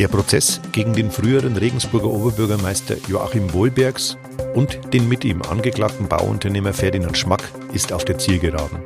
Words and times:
Der 0.00 0.08
Prozess 0.08 0.62
gegen 0.72 0.94
den 0.94 1.10
früheren 1.10 1.58
Regensburger 1.58 2.06
Oberbürgermeister 2.06 2.96
Joachim 3.06 3.52
Wohlbergs 3.52 4.16
und 4.54 4.94
den 4.94 5.06
mit 5.10 5.26
ihm 5.26 5.42
angeklagten 5.42 6.08
Bauunternehmer 6.08 6.72
Ferdinand 6.72 7.18
Schmack 7.18 7.42
ist 7.74 7.92
auf 7.92 8.06
der 8.06 8.16
Zielgeraden. 8.16 8.78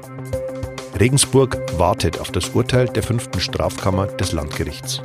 Regensburg 0.99 1.57
wartet 1.79 2.19
auf 2.19 2.33
das 2.33 2.49
Urteil 2.49 2.89
der 2.89 3.05
fünften 3.05 3.39
Strafkammer 3.39 4.09
des 4.09 4.33
Landgerichts. 4.33 5.03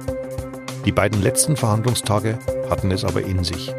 Die 0.84 0.92
beiden 0.92 1.22
letzten 1.22 1.56
Verhandlungstage 1.56 2.40
hatten 2.72 2.90
es 2.90 3.06
aber 3.06 3.22
in 3.22 3.44
sich. 3.44 3.72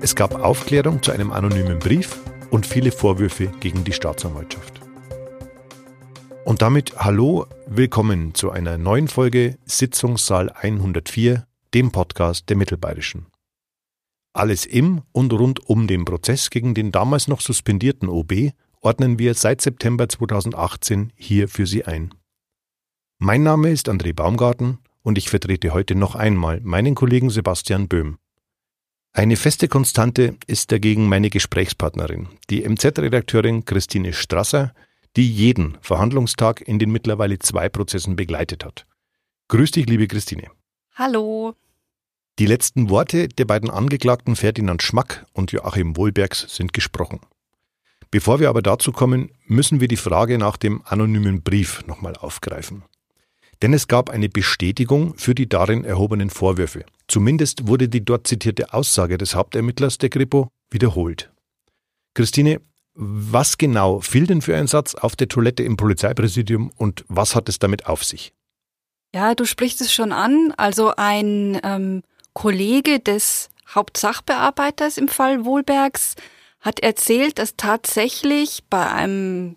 Es 0.00 0.16
gab 0.16 0.42
Aufklärung 0.42 1.02
zu 1.02 1.12
einem 1.12 1.32
anonymen 1.32 1.78
Brief 1.78 2.16
und 2.48 2.64
viele 2.64 2.92
Vorwürfe 2.92 3.48
gegen 3.60 3.84
die 3.84 3.92
Staatsanwaltschaft. 3.92 4.80
Und 6.44 6.60
damit 6.60 6.94
hallo, 6.96 7.46
willkommen 7.66 8.34
zu 8.34 8.50
einer 8.50 8.76
neuen 8.76 9.06
Folge 9.06 9.58
Sitzungssaal 9.64 10.50
104, 10.50 11.46
dem 11.74 11.90
Podcast 11.90 12.48
der 12.48 12.56
Mittelbayerischen. 12.56 13.26
Alles 14.34 14.66
im 14.66 15.02
und 15.12 15.32
rund 15.32 15.68
um 15.68 15.86
den 15.86 16.04
Prozess 16.04 16.50
gegen 16.50 16.74
den 16.74 16.92
damals 16.92 17.28
noch 17.28 17.40
suspendierten 17.40 18.08
OB 18.08 18.52
ordnen 18.80 19.18
wir 19.18 19.34
seit 19.34 19.60
September 19.60 20.08
2018 20.08 21.12
hier 21.16 21.48
für 21.48 21.66
Sie 21.66 21.84
ein. 21.84 22.14
Mein 23.18 23.42
Name 23.42 23.70
ist 23.70 23.88
André 23.88 24.14
Baumgarten 24.14 24.78
und 25.02 25.18
ich 25.18 25.30
vertrete 25.30 25.72
heute 25.72 25.94
noch 25.94 26.14
einmal 26.14 26.60
meinen 26.60 26.94
Kollegen 26.94 27.30
Sebastian 27.30 27.88
Böhm. 27.88 28.18
Eine 29.12 29.36
feste 29.36 29.68
Konstante 29.68 30.36
ist 30.46 30.72
dagegen 30.72 31.08
meine 31.08 31.28
Gesprächspartnerin, 31.28 32.28
die 32.48 32.66
MZ-Redakteurin 32.66 33.64
Christine 33.66 34.14
Strasser, 34.14 34.72
die 35.16 35.30
jeden 35.30 35.76
Verhandlungstag 35.82 36.62
in 36.62 36.78
den 36.78 36.90
mittlerweile 36.90 37.38
zwei 37.38 37.68
Prozessen 37.68 38.16
begleitet 38.16 38.64
hat. 38.64 38.86
Grüß 39.48 39.72
dich, 39.72 39.86
liebe 39.86 40.08
Christine. 40.08 40.50
Hallo. 40.94 41.54
Die 42.38 42.46
letzten 42.46 42.88
Worte 42.88 43.28
der 43.28 43.44
beiden 43.44 43.68
Angeklagten 43.68 44.36
Ferdinand 44.36 44.82
Schmack 44.82 45.26
und 45.34 45.52
Joachim 45.52 45.96
Wohlbergs 45.96 46.46
sind 46.48 46.72
gesprochen. 46.72 47.20
Bevor 48.10 48.40
wir 48.40 48.48
aber 48.48 48.62
dazu 48.62 48.90
kommen, 48.90 49.30
müssen 49.46 49.80
wir 49.80 49.88
die 49.88 49.96
Frage 49.96 50.38
nach 50.38 50.56
dem 50.56 50.82
anonymen 50.84 51.42
Brief 51.42 51.84
nochmal 51.86 52.16
aufgreifen. 52.16 52.84
Denn 53.60 53.74
es 53.74 53.86
gab 53.86 54.10
eine 54.10 54.28
Bestätigung 54.28 55.14
für 55.16 55.34
die 55.34 55.48
darin 55.48 55.84
erhobenen 55.84 56.30
Vorwürfe. 56.30 56.84
Zumindest 57.06 57.68
wurde 57.68 57.88
die 57.88 58.04
dort 58.04 58.26
zitierte 58.26 58.72
Aussage 58.72 59.18
des 59.18 59.34
Hauptermittlers 59.34 59.98
der 59.98 60.08
Kripo 60.08 60.48
wiederholt. 60.70 61.30
Christine, 62.14 62.60
was 62.94 63.58
genau 63.58 64.00
fiel 64.00 64.26
denn 64.26 64.42
für 64.42 64.56
ein 64.56 64.66
Satz 64.66 64.94
auf 64.94 65.16
der 65.16 65.28
Toilette 65.28 65.62
im 65.62 65.76
Polizeipräsidium 65.76 66.70
und 66.76 67.04
was 67.08 67.34
hat 67.34 67.48
es 67.48 67.58
damit 67.58 67.86
auf 67.86 68.04
sich? 68.04 68.32
Ja, 69.14 69.34
du 69.34 69.44
sprichst 69.44 69.80
es 69.80 69.92
schon 69.92 70.12
an. 70.12 70.52
Also 70.56 70.94
ein 70.96 71.60
ähm, 71.62 72.02
Kollege 72.34 73.00
des 73.00 73.50
Hauptsachbearbeiters 73.74 74.98
im 74.98 75.08
Fall 75.08 75.44
Wohlbergs 75.44 76.14
hat 76.60 76.80
erzählt, 76.80 77.38
dass 77.38 77.56
tatsächlich 77.56 78.62
bei 78.70 78.90
einem 78.90 79.56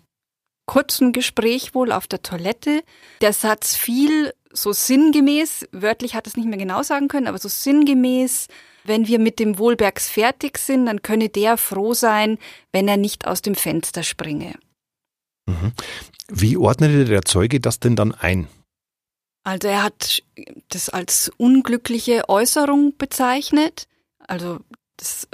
kurzen 0.66 1.12
Gespräch 1.12 1.74
wohl 1.74 1.92
auf 1.92 2.06
der 2.06 2.22
Toilette 2.22 2.82
der 3.20 3.32
Satz 3.32 3.76
fiel 3.76 4.32
so 4.52 4.72
sinngemäß, 4.72 5.68
wörtlich 5.72 6.14
hat 6.14 6.26
es 6.26 6.36
nicht 6.36 6.48
mehr 6.48 6.58
genau 6.58 6.82
sagen 6.82 7.08
können, 7.08 7.26
aber 7.26 7.38
so 7.38 7.48
sinngemäß, 7.48 8.48
wenn 8.84 9.06
wir 9.06 9.18
mit 9.18 9.38
dem 9.38 9.58
Wohlbergs 9.58 10.08
fertig 10.08 10.58
sind, 10.58 10.86
dann 10.86 11.02
könne 11.02 11.28
der 11.28 11.56
froh 11.56 11.94
sein, 11.94 12.38
wenn 12.72 12.88
er 12.88 12.96
nicht 12.96 13.26
aus 13.26 13.42
dem 13.42 13.54
Fenster 13.54 14.02
springe. 14.02 14.54
Mhm. 15.46 15.72
Wie 16.28 16.56
ordnete 16.56 17.04
der 17.04 17.22
Zeuge 17.22 17.60
das 17.60 17.78
denn 17.80 17.96
dann 17.96 18.12
ein? 18.12 18.48
Also 19.46 19.68
er 19.68 19.84
hat 19.84 20.24
das 20.70 20.88
als 20.88 21.30
unglückliche 21.36 22.28
Äußerung 22.28 22.96
bezeichnet. 22.98 23.86
Also 24.18 24.58
das, 24.96 25.28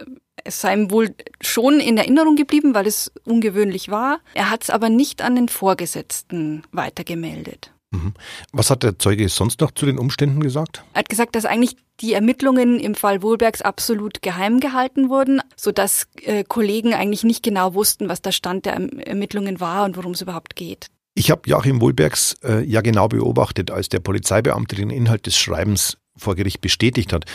es 0.45 0.61
sei 0.61 0.75
ihm 0.75 0.91
wohl 0.91 1.15
schon 1.41 1.81
in 1.81 1.97
Erinnerung 1.97 2.37
geblieben, 2.37 2.75
weil 2.75 2.87
es 2.87 3.11
ungewöhnlich 3.25 3.89
war. 3.89 4.21
Er 4.35 4.51
hat 4.51 4.65
es 4.65 4.71
aber 4.71 4.91
nicht 4.91 5.23
an 5.23 5.35
den 5.35 5.49
Vorgesetzten 5.49 6.63
weitergemeldet. 6.73 7.73
Mhm. 7.91 8.13
Was 8.53 8.69
hat 8.69 8.83
der 8.83 8.99
Zeuge 8.99 9.27
sonst 9.31 9.63
noch 9.63 9.71
zu 9.71 9.87
den 9.87 9.99
Umständen 9.99 10.43
gesagt? 10.43 10.85
Er 10.93 10.99
hat 10.99 11.09
gesagt, 11.09 11.35
dass 11.35 11.47
eigentlich 11.47 11.77
die 12.01 12.13
Ermittlungen 12.13 12.81
im 12.81 12.95
Fall 12.95 13.23
Wohlbergs 13.23 13.63
absolut 13.63 14.21
geheim 14.21 14.61
gehalten 14.61 15.09
wurden, 15.09 15.41
sodass 15.57 16.07
äh, 16.21 16.45
Kollegen 16.45 16.93
eigentlich 16.93 17.25
nicht 17.25 17.43
genau 17.43 17.73
wussten, 17.73 18.11
was 18.11 18.21
der 18.21 18.33
Stand 18.33 18.67
der 18.67 18.75
Ermittlungen 18.75 19.59
war 19.59 19.87
und 19.87 19.97
worum 19.97 20.13
es 20.13 20.21
überhaupt 20.21 20.55
geht. 20.55 20.89
Ich 21.15 21.31
habe 21.31 21.43
Joachim 21.49 21.81
Wohlbergs 21.81 22.37
äh, 22.43 22.65
ja 22.65 22.81
genau 22.81 23.09
beobachtet, 23.09 23.71
als 23.71 23.89
der 23.89 24.01
Polizeibeamte 24.01 24.77
den 24.77 24.91
Inhalt 24.91 25.27
des 25.27 25.37
Schreibens 25.37 25.99
vor 26.17 26.37
Gericht 26.37 26.61
bestätigt 26.61 27.13
hat. 27.13 27.27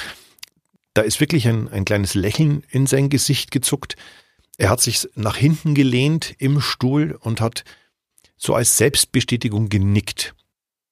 Da 0.93 1.03
ist 1.03 1.19
wirklich 1.19 1.47
ein, 1.47 1.67
ein 1.69 1.85
kleines 1.85 2.15
Lächeln 2.15 2.63
in 2.69 2.87
sein 2.87 3.09
Gesicht 3.09 3.51
gezuckt. 3.51 3.95
Er 4.57 4.69
hat 4.69 4.81
sich 4.81 5.07
nach 5.13 5.37
hinten 5.37 5.75
gelehnt 5.75 6.33
im 6.39 6.59
Stuhl 6.59 7.17
und 7.21 7.39
hat 7.39 7.63
so 8.35 8.55
als 8.55 8.77
Selbstbestätigung 8.77 9.69
genickt. 9.69 10.33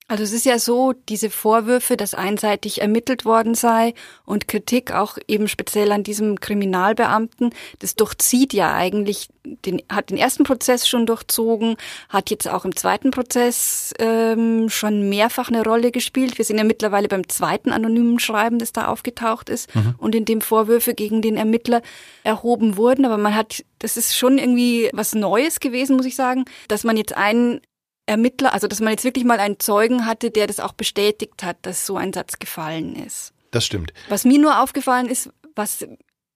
Also 0.08 0.24
es 0.24 0.34
ist 0.34 0.46
ja 0.46 0.60
so, 0.60 0.94
diese 1.10 1.32
Vorwürfe, 1.32 1.98
dass 1.98 2.14
einseitig 2.14 2.82
ermittelt 2.82 3.26
worden 3.26 3.56
sei 3.56 3.96
und 4.24 4.48
Kritik 4.48 4.92
auch 4.92 5.18
eben 5.28 5.48
speziell 5.48 5.92
an 5.92 6.04
diesem 6.04 6.40
Kriminalbeamten, 6.40 7.50
das 7.80 7.96
durchzieht 7.96 8.54
ja 8.54 8.72
eigentlich, 8.72 9.30
den, 9.44 9.82
hat 9.90 10.12
den 10.12 10.18
ersten 10.18 10.44
Prozess 10.44 10.88
schon 10.88 11.08
durchzogen, 11.08 11.78
hat 12.10 12.30
jetzt 12.30 12.48
auch 12.48 12.66
im 12.66 12.76
zweiten 12.76 13.10
Prozess 13.10 13.96
ähm, 13.98 14.70
schon 14.70 15.10
mehrfach 15.10 15.50
eine 15.50 15.64
Rolle 15.64 15.90
gespielt. 15.92 16.38
Wir 16.38 16.46
sind 16.46 16.60
ja 16.60 16.64
mittlerweile 16.64 17.08
beim 17.08 17.28
zweiten 17.28 17.72
anonymen 17.72 18.20
Schreiben, 18.20 18.60
das 18.60 18.74
da 18.74 18.88
aufgetaucht 18.88 19.50
ist 19.50 19.74
mhm. 19.76 19.96
und 19.98 20.14
in 20.14 20.26
dem 20.26 20.42
Vorwürfe 20.42 20.94
gegen 20.94 21.24
den 21.24 21.36
Ermittler 21.36 21.82
erhoben 22.24 22.78
wurden. 22.78 23.06
Aber 23.06 23.18
man 23.18 23.34
hat, 23.34 23.64
das 23.80 23.98
ist 23.98 24.16
schon 24.16 24.38
irgendwie 24.38 24.92
was 24.94 25.16
Neues 25.16 25.60
gewesen, 25.60 25.96
muss 25.96 26.06
ich 26.06 26.16
sagen, 26.16 26.46
dass 26.68 26.84
man 26.84 26.96
jetzt 26.96 27.18
einen 27.18 27.62
Ermittler, 28.06 28.54
also 28.54 28.68
dass 28.68 28.82
man 28.82 28.92
jetzt 28.92 29.04
wirklich 29.04 29.26
mal 29.26 29.40
einen 29.40 29.60
Zeugen 29.60 30.06
hatte, 30.06 30.32
der 30.32 30.48
das 30.48 30.60
auch 30.60 30.74
bestätigt 30.74 31.44
hat, 31.44 31.58
dass 31.64 31.86
so 31.86 31.98
ein 31.98 32.14
Satz 32.14 32.40
gefallen 32.40 32.96
ist. 32.96 33.34
Das 33.52 33.66
stimmt. 33.66 33.94
Was 34.10 34.26
mir 34.26 34.40
nur 34.40 34.62
aufgefallen 34.62 35.08
ist, 35.08 35.30
was, 35.56 35.86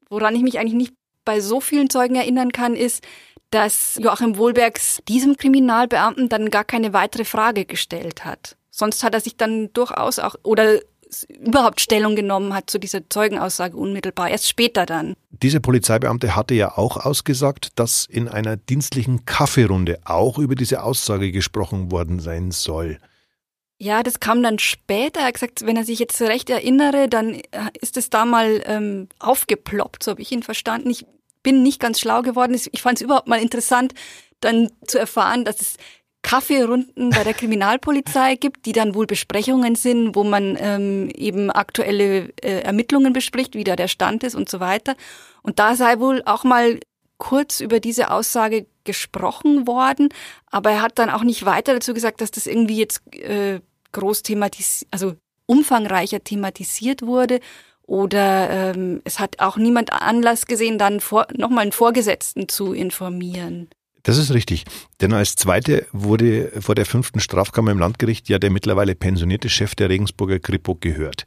woran 0.10 0.36
ich 0.36 0.42
mich 0.42 0.58
eigentlich 0.58 0.74
nicht 0.74 0.94
bei 1.26 1.42
so 1.42 1.62
vielen 1.62 1.90
Zeugen 1.90 2.16
erinnern 2.16 2.52
kann, 2.52 2.76
ist, 2.76 3.04
dass 3.52 4.00
Joachim 4.02 4.38
Wohlbergs 4.38 5.02
diesem 5.08 5.38
Kriminalbeamten 5.38 6.30
dann 6.30 6.50
gar 6.50 6.64
keine 6.64 6.94
weitere 6.94 7.26
Frage 7.26 7.66
gestellt 7.66 8.26
hat. 8.26 8.56
Sonst 8.70 9.04
hat 9.04 9.14
er 9.14 9.20
sich 9.20 9.38
dann 9.38 9.74
durchaus 9.74 10.20
auch, 10.20 10.36
oder 10.44 10.80
überhaupt 11.28 11.82
Stellung 11.82 12.16
genommen 12.16 12.54
hat 12.54 12.70
zu 12.70 12.80
dieser 12.80 13.10
Zeugenaussage 13.10 13.76
unmittelbar, 13.76 14.30
erst 14.30 14.48
später 14.48 14.86
dann. 14.86 15.16
Dieser 15.32 15.60
Polizeibeamte 15.60 16.36
hatte 16.36 16.54
ja 16.54 16.78
auch 16.78 16.98
ausgesagt, 16.98 17.80
dass 17.80 18.06
in 18.06 18.28
einer 18.28 18.58
dienstlichen 18.58 19.26
Kaffeerunde 19.26 20.00
auch 20.06 20.38
über 20.38 20.56
diese 20.56 20.84
Aussage 20.84 21.32
gesprochen 21.32 21.92
worden 21.92 22.20
sein 22.20 22.52
soll. 22.52 23.00
Ja, 23.82 24.04
das 24.04 24.20
kam 24.20 24.44
dann 24.44 24.60
später. 24.60 25.22
Er 25.22 25.28
hat 25.28 25.36
gesagt, 25.36 25.66
wenn 25.66 25.78
er 25.78 25.86
sich 25.86 26.00
jetzt 26.00 26.22
recht 26.22 26.50
erinnere, 26.50 27.08
dann 27.08 27.42
ist 27.80 27.96
es 27.96 28.10
da 28.10 28.26
mal 28.26 28.62
ähm, 28.66 29.08
aufgeploppt, 29.20 30.04
so 30.04 30.12
habe 30.12 30.22
ich 30.22 30.32
ihn 30.32 30.44
verstanden. 30.44 30.90
Ich 30.90 31.06
bin 31.44 31.64
nicht 31.64 31.80
ganz 31.80 32.00
schlau 32.02 32.22
geworden. 32.22 32.54
Ich 32.54 32.82
fand 32.82 32.98
es 32.98 33.02
überhaupt 33.02 33.30
mal 33.30 33.42
interessant, 33.42 33.94
dann 34.42 34.70
zu 34.86 35.00
erfahren, 35.00 35.46
dass 35.46 35.62
es 35.62 35.78
Kaffeerunden 36.22 37.12
bei 37.12 37.24
der 37.24 37.34
Kriminalpolizei 37.34 38.36
gibt, 38.36 38.66
die 38.66 38.72
dann 38.72 38.94
wohl 38.94 39.08
Besprechungen 39.08 39.76
sind, 39.76 40.16
wo 40.16 40.24
man 40.24 40.58
ähm, 40.60 41.10
eben 41.16 41.50
aktuelle 41.50 42.30
äh, 42.42 42.62
Ermittlungen 42.62 43.14
bespricht, 43.14 43.56
wie 43.56 43.64
da 43.64 43.76
der 43.76 43.88
Stand 43.88 44.24
ist 44.24 44.36
und 44.36 44.50
so 44.50 44.60
weiter. 44.60 44.96
Und 45.42 45.60
da 45.60 45.76
sei 45.76 46.00
wohl 46.00 46.22
auch 46.26 46.44
mal 46.44 46.80
kurz 47.18 47.62
über 47.62 47.80
diese 47.80 48.12
Aussage 48.12 48.66
gesprochen 48.84 49.68
worden, 49.68 50.10
aber 50.50 50.72
er 50.72 50.82
hat 50.82 51.00
dann 51.00 51.10
auch 51.10 51.24
nicht 51.24 51.46
weiter 51.46 51.74
dazu 51.74 51.94
gesagt, 51.94 52.22
dass 52.22 52.32
das 52.32 52.48
irgendwie 52.48 52.78
jetzt 52.78 53.02
äh, 53.16 53.60
groß 53.92 54.24
thematisiert, 54.24 54.88
also 54.92 55.14
umfangreicher 55.46 56.24
thematisiert 56.24 57.02
wurde 57.02 57.40
oder 57.90 58.50
ähm, 58.52 59.02
es 59.04 59.20
hat 59.20 59.40
auch 59.40 59.58
niemand 59.58 59.92
Anlass 59.92 60.46
gesehen, 60.46 60.78
dann 60.78 61.02
nochmal 61.36 61.64
einen 61.64 61.72
Vorgesetzten 61.72 62.48
zu 62.48 62.74
informieren. 62.74 63.70
Das 64.04 64.18
ist 64.18 64.34
richtig. 64.34 64.66
Denn 65.02 65.14
als 65.14 65.36
Zweite 65.36 65.86
wurde 65.92 66.52
vor 66.62 66.76
der 66.76 66.86
fünften 66.86 67.20
Strafkammer 67.20 67.72
im 67.72 67.80
Landgericht 67.80 68.30
ja 68.30 68.40
der 68.40 68.50
mittlerweile 68.50 68.96
pensionierte 68.96 69.50
Chef 69.50 69.76
der 69.76 69.90
Regensburger 69.90 70.40
Kripo 70.40 70.76
gehört. 70.76 71.26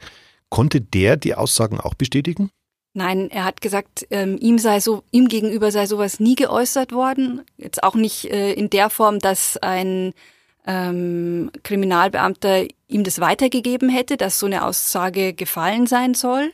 Konnte 0.49 0.81
der 0.81 1.17
die 1.17 1.35
Aussagen 1.35 1.81
auch 1.81 1.95
bestätigen? 1.95 2.51
Nein, 2.95 3.31
er 3.31 3.45
hat 3.45 3.63
gesagt, 3.63 4.07
ähm, 4.11 4.37
ihm 4.39 4.59
sei 4.59 4.81
so, 4.81 5.03
ihm 5.11 5.29
gegenüber 5.29 5.71
sei 5.71 5.87
sowas 5.87 6.21
nie 6.21 6.35
geäußert 6.35 6.93
worden. 6.93 7.43
Jetzt 7.57 7.83
auch 7.83 7.95
nicht 7.95 8.27
äh, 8.27 8.53
in 8.53 8.69
der 8.69 8.91
Form, 8.91 9.19
dass 9.19 9.57
ein 9.57 10.13
ähm, 10.67 11.51
Kriminalbeamter 11.63 12.67
ihm 12.89 13.03
das 13.03 13.19
weitergegeben 13.19 13.89
hätte, 13.89 14.19
dass 14.19 14.39
so 14.39 14.47
eine 14.47 14.65
Aussage 14.65 15.33
gefallen 15.33 15.87
sein 15.87 16.13
soll. 16.15 16.53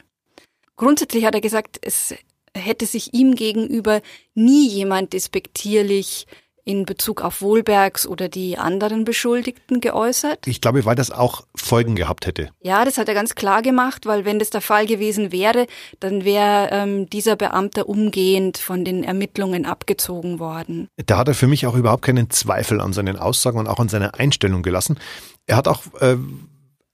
Grundsätzlich 0.77 1.25
hat 1.25 1.35
er 1.35 1.41
gesagt, 1.41 1.79
es 1.83 2.15
hätte 2.59 2.87
sich 2.87 3.15
ihm 3.15 3.35
gegenüber 3.35 4.01
nie 4.35 4.69
jemand 4.69 5.13
despektierlich 5.13 6.27
in 6.69 6.85
Bezug 6.85 7.23
auf 7.23 7.41
Wohlbergs 7.41 8.07
oder 8.07 8.29
die 8.29 8.59
anderen 8.59 9.07
Beschuldigten 9.07 9.81
geäußert. 9.81 10.47
Ich 10.47 10.61
glaube, 10.61 10.85
weil 10.85 10.97
das 10.97 11.11
auch 11.11 11.47
Folgen 11.57 11.97
gehabt 11.97 12.27
hätte. 12.27 12.51
Ja, 12.61 12.85
das 12.85 12.99
hat 12.99 13.09
er 13.09 13.15
ganz 13.15 13.35
klar 13.35 13.63
gemacht, 13.63 14.05
weil 14.05 14.27
wenn 14.27 14.39
das 14.39 14.51
der 14.51 14.61
Fall 14.61 14.85
gewesen 14.85 15.33
wäre, 15.33 15.67
dann 15.99 16.27
wäre 16.27 16.69
ähm, 16.71 17.09
dieser 17.09 17.37
Beamte 17.37 17.87
umgehend 17.87 18.59
von 18.59 18.85
den 18.85 19.03
Ermittlungen 19.03 19.65
abgezogen 19.65 20.41
worden. 20.41 20.89
Da 21.07 21.17
hat 21.17 21.29
er 21.29 21.35
für 21.35 21.47
mich 21.47 21.67
auch 21.67 21.75
überhaupt 21.75 22.03
keinen 22.03 22.29
Zweifel 22.29 22.83
an 22.83 22.93
seinen 22.93 23.17
Aussagen 23.17 23.59
und 23.59 23.67
auch 23.67 23.81
an 23.81 23.89
seiner 23.89 24.15
Einstellung 24.17 24.63
gelassen. 24.63 24.99
Er 25.47 25.57
hat 25.57 25.69
auch 25.69 25.81
äh, 26.03 26.19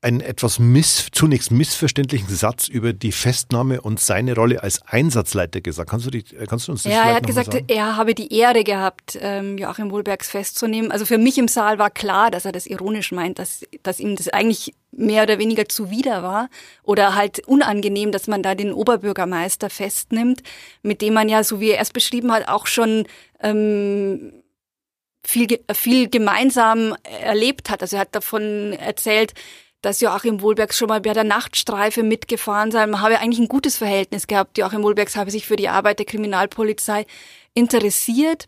einen 0.04 0.20
etwas 0.20 0.58
miss, 0.58 1.08
zunächst 1.12 1.50
missverständlichen 1.50 2.28
Satz 2.28 2.68
über 2.68 2.92
die 2.92 3.10
Festnahme 3.10 3.80
und 3.80 3.98
seine 3.98 4.34
Rolle 4.34 4.62
als 4.62 4.82
Einsatzleiter 4.82 5.62
gesagt. 5.62 5.88
Kannst 5.88 6.06
du, 6.06 6.10
die, 6.10 6.22
kannst 6.22 6.68
du 6.68 6.72
uns 6.72 6.82
das 6.82 6.92
Ja, 6.92 7.04
er 7.04 7.14
hat 7.14 7.26
gesagt, 7.26 7.52
sagen? 7.52 7.64
er 7.68 7.96
habe 7.96 8.14
die 8.14 8.32
Ehre 8.32 8.64
gehabt, 8.64 9.18
ähm, 9.20 9.56
Joachim 9.56 9.90
Wohlbergs 9.90 10.28
festzunehmen. 10.28 10.92
Also 10.92 11.06
für 11.06 11.16
mich 11.16 11.38
im 11.38 11.48
Saal 11.48 11.78
war 11.78 11.90
klar, 11.90 12.30
dass 12.30 12.44
er 12.44 12.52
das 12.52 12.66
ironisch 12.66 13.12
meint, 13.12 13.38
dass, 13.38 13.64
dass 13.82 13.98
ihm 13.98 14.14
das 14.14 14.28
eigentlich 14.28 14.74
mehr 14.92 15.22
oder 15.22 15.38
weniger 15.38 15.68
zuwider 15.68 16.22
war 16.22 16.50
oder 16.82 17.14
halt 17.14 17.40
unangenehm, 17.48 18.12
dass 18.12 18.26
man 18.26 18.42
da 18.42 18.54
den 18.54 18.74
Oberbürgermeister 18.74 19.70
festnimmt, 19.70 20.42
mit 20.82 21.00
dem 21.00 21.14
man 21.14 21.30
ja, 21.30 21.42
so 21.42 21.60
wie 21.60 21.70
er 21.70 21.80
es 21.80 21.90
beschrieben 21.90 22.30
hat, 22.30 22.46
auch 22.48 22.66
schon 22.66 23.06
ähm, 23.40 24.34
viel, 25.26 25.60
viel 25.72 26.10
gemeinsam 26.10 26.94
erlebt 27.22 27.70
hat. 27.70 27.80
Also 27.82 27.96
er 27.96 28.00
hat 28.00 28.14
davon 28.14 28.74
erzählt, 28.74 29.32
dass 29.84 30.00
Joachim 30.00 30.40
Wohlbergs 30.40 30.78
schon 30.78 30.88
mal 30.88 31.00
bei 31.00 31.12
der 31.12 31.24
Nachtstreife 31.24 32.02
mitgefahren 32.02 32.70
sei. 32.70 32.86
Man 32.86 33.02
habe 33.02 33.18
eigentlich 33.18 33.38
ein 33.38 33.48
gutes 33.48 33.76
Verhältnis 33.76 34.26
gehabt. 34.26 34.56
Joachim 34.56 34.82
Wohlbergs 34.82 35.14
habe 35.14 35.30
sich 35.30 35.46
für 35.46 35.56
die 35.56 35.68
Arbeit 35.68 35.98
der 35.98 36.06
Kriminalpolizei 36.06 37.04
interessiert. 37.52 38.46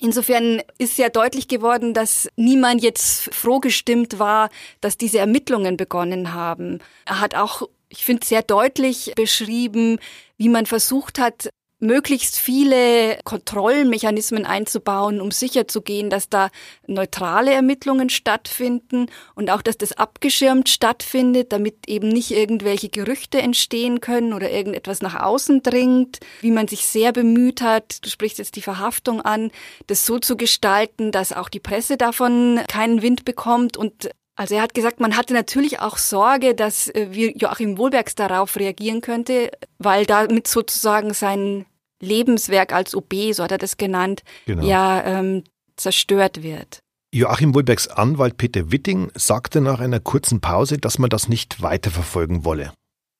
Insofern 0.00 0.62
ist 0.78 0.96
sehr 0.96 1.10
deutlich 1.10 1.48
geworden, 1.48 1.92
dass 1.92 2.28
niemand 2.36 2.82
jetzt 2.82 3.34
froh 3.34 3.60
gestimmt 3.60 4.18
war, 4.18 4.48
dass 4.80 4.96
diese 4.96 5.18
Ermittlungen 5.18 5.76
begonnen 5.76 6.32
haben. 6.32 6.80
Er 7.04 7.20
hat 7.20 7.34
auch, 7.34 7.62
ich 7.88 8.04
finde, 8.04 8.26
sehr 8.26 8.42
deutlich 8.42 9.12
beschrieben, 9.14 9.98
wie 10.38 10.48
man 10.48 10.64
versucht 10.64 11.18
hat, 11.18 11.50
möglichst 11.78 12.38
viele 12.38 13.18
Kontrollmechanismen 13.24 14.46
einzubauen, 14.46 15.20
um 15.20 15.30
sicherzugehen, 15.30 16.08
dass 16.08 16.28
da 16.28 16.48
neutrale 16.86 17.52
Ermittlungen 17.52 18.08
stattfinden 18.08 19.06
und 19.34 19.50
auch, 19.50 19.60
dass 19.60 19.76
das 19.76 19.92
abgeschirmt 19.92 20.68
stattfindet, 20.68 21.52
damit 21.52 21.86
eben 21.86 22.08
nicht 22.08 22.30
irgendwelche 22.30 22.88
Gerüchte 22.88 23.42
entstehen 23.42 24.00
können 24.00 24.32
oder 24.32 24.50
irgendetwas 24.50 25.02
nach 25.02 25.20
außen 25.20 25.62
dringt, 25.62 26.20
wie 26.40 26.50
man 26.50 26.66
sich 26.66 26.86
sehr 26.86 27.12
bemüht 27.12 27.60
hat, 27.60 28.04
du 28.04 28.08
sprichst 28.08 28.38
jetzt 28.38 28.56
die 28.56 28.62
Verhaftung 28.62 29.20
an, 29.20 29.50
das 29.86 30.06
so 30.06 30.18
zu 30.18 30.36
gestalten, 30.36 31.12
dass 31.12 31.32
auch 31.32 31.48
die 31.48 31.60
Presse 31.60 31.96
davon 31.98 32.60
keinen 32.68 33.02
Wind 33.02 33.24
bekommt 33.24 33.76
und 33.76 34.10
also 34.36 34.54
er 34.54 34.62
hat 34.62 34.74
gesagt, 34.74 35.00
man 35.00 35.16
hatte 35.16 35.32
natürlich 35.32 35.80
auch 35.80 35.96
Sorge, 35.96 36.54
dass 36.54 36.88
äh, 36.88 37.08
wie 37.10 37.36
Joachim 37.36 37.78
Wohlbergs 37.78 38.14
darauf 38.14 38.56
reagieren 38.56 39.00
könnte, 39.00 39.50
weil 39.78 40.04
damit 40.04 40.46
sozusagen 40.46 41.14
sein 41.14 41.64
Lebenswerk 42.00 42.72
als 42.72 42.94
OB, 42.94 43.32
so 43.32 43.42
hat 43.42 43.52
er 43.52 43.58
das 43.58 43.78
genannt, 43.78 44.22
genau. 44.44 44.64
ja 44.64 45.02
ähm, 45.04 45.44
zerstört 45.76 46.42
wird. 46.42 46.80
Joachim 47.12 47.54
Wohlbergs 47.54 47.88
Anwalt 47.88 48.36
Peter 48.36 48.70
Witting 48.70 49.10
sagte 49.14 49.62
nach 49.62 49.80
einer 49.80 50.00
kurzen 50.00 50.42
Pause, 50.42 50.76
dass 50.76 50.98
man 50.98 51.08
das 51.08 51.28
nicht 51.28 51.62
weiterverfolgen 51.62 52.44
wolle. 52.44 52.72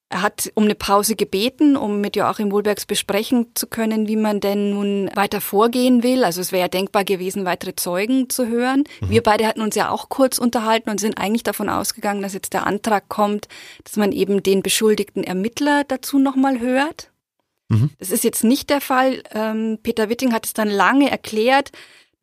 Er 0.09 0.21
hat 0.21 0.49
um 0.55 0.63
eine 0.63 0.75
Pause 0.75 1.17
gebeten, 1.17 1.75
um 1.75 1.99
mit 1.99 2.15
Joachim 2.15 2.49
Wohlbergs 2.53 2.85
besprechen 2.85 3.47
zu 3.55 3.67
können, 3.67 4.07
wie 4.07 4.15
man 4.15 4.39
denn 4.39 4.69
nun 4.69 5.11
weiter 5.15 5.41
vorgehen 5.41 6.01
will. 6.01 6.23
Also 6.23 6.39
es 6.39 6.53
wäre 6.53 6.61
ja 6.61 6.67
denkbar 6.69 7.03
gewesen, 7.03 7.43
weitere 7.43 7.75
Zeugen 7.75 8.29
zu 8.29 8.47
hören. 8.47 8.85
Mhm. 9.01 9.09
Wir 9.09 9.21
beide 9.21 9.45
hatten 9.45 9.59
uns 9.59 9.75
ja 9.75 9.89
auch 9.89 10.07
kurz 10.07 10.37
unterhalten 10.37 10.89
und 10.89 11.01
sind 11.01 11.17
eigentlich 11.17 11.43
davon 11.43 11.67
ausgegangen, 11.67 12.21
dass 12.21 12.33
jetzt 12.33 12.53
der 12.53 12.65
Antrag 12.65 13.09
kommt, 13.09 13.49
dass 13.83 13.97
man 13.97 14.13
eben 14.13 14.41
den 14.41 14.63
beschuldigten 14.63 15.25
Ermittler 15.25 15.83
dazu 15.83 16.19
nochmal 16.19 16.61
hört. 16.61 17.11
Mhm. 17.67 17.89
Das 17.99 18.09
ist 18.09 18.23
jetzt 18.23 18.45
nicht 18.45 18.69
der 18.69 18.79
Fall. 18.79 19.23
Ähm, 19.33 19.79
Peter 19.83 20.07
Witting 20.07 20.31
hat 20.31 20.45
es 20.45 20.53
dann 20.53 20.69
lange 20.69 21.11
erklärt, 21.11 21.73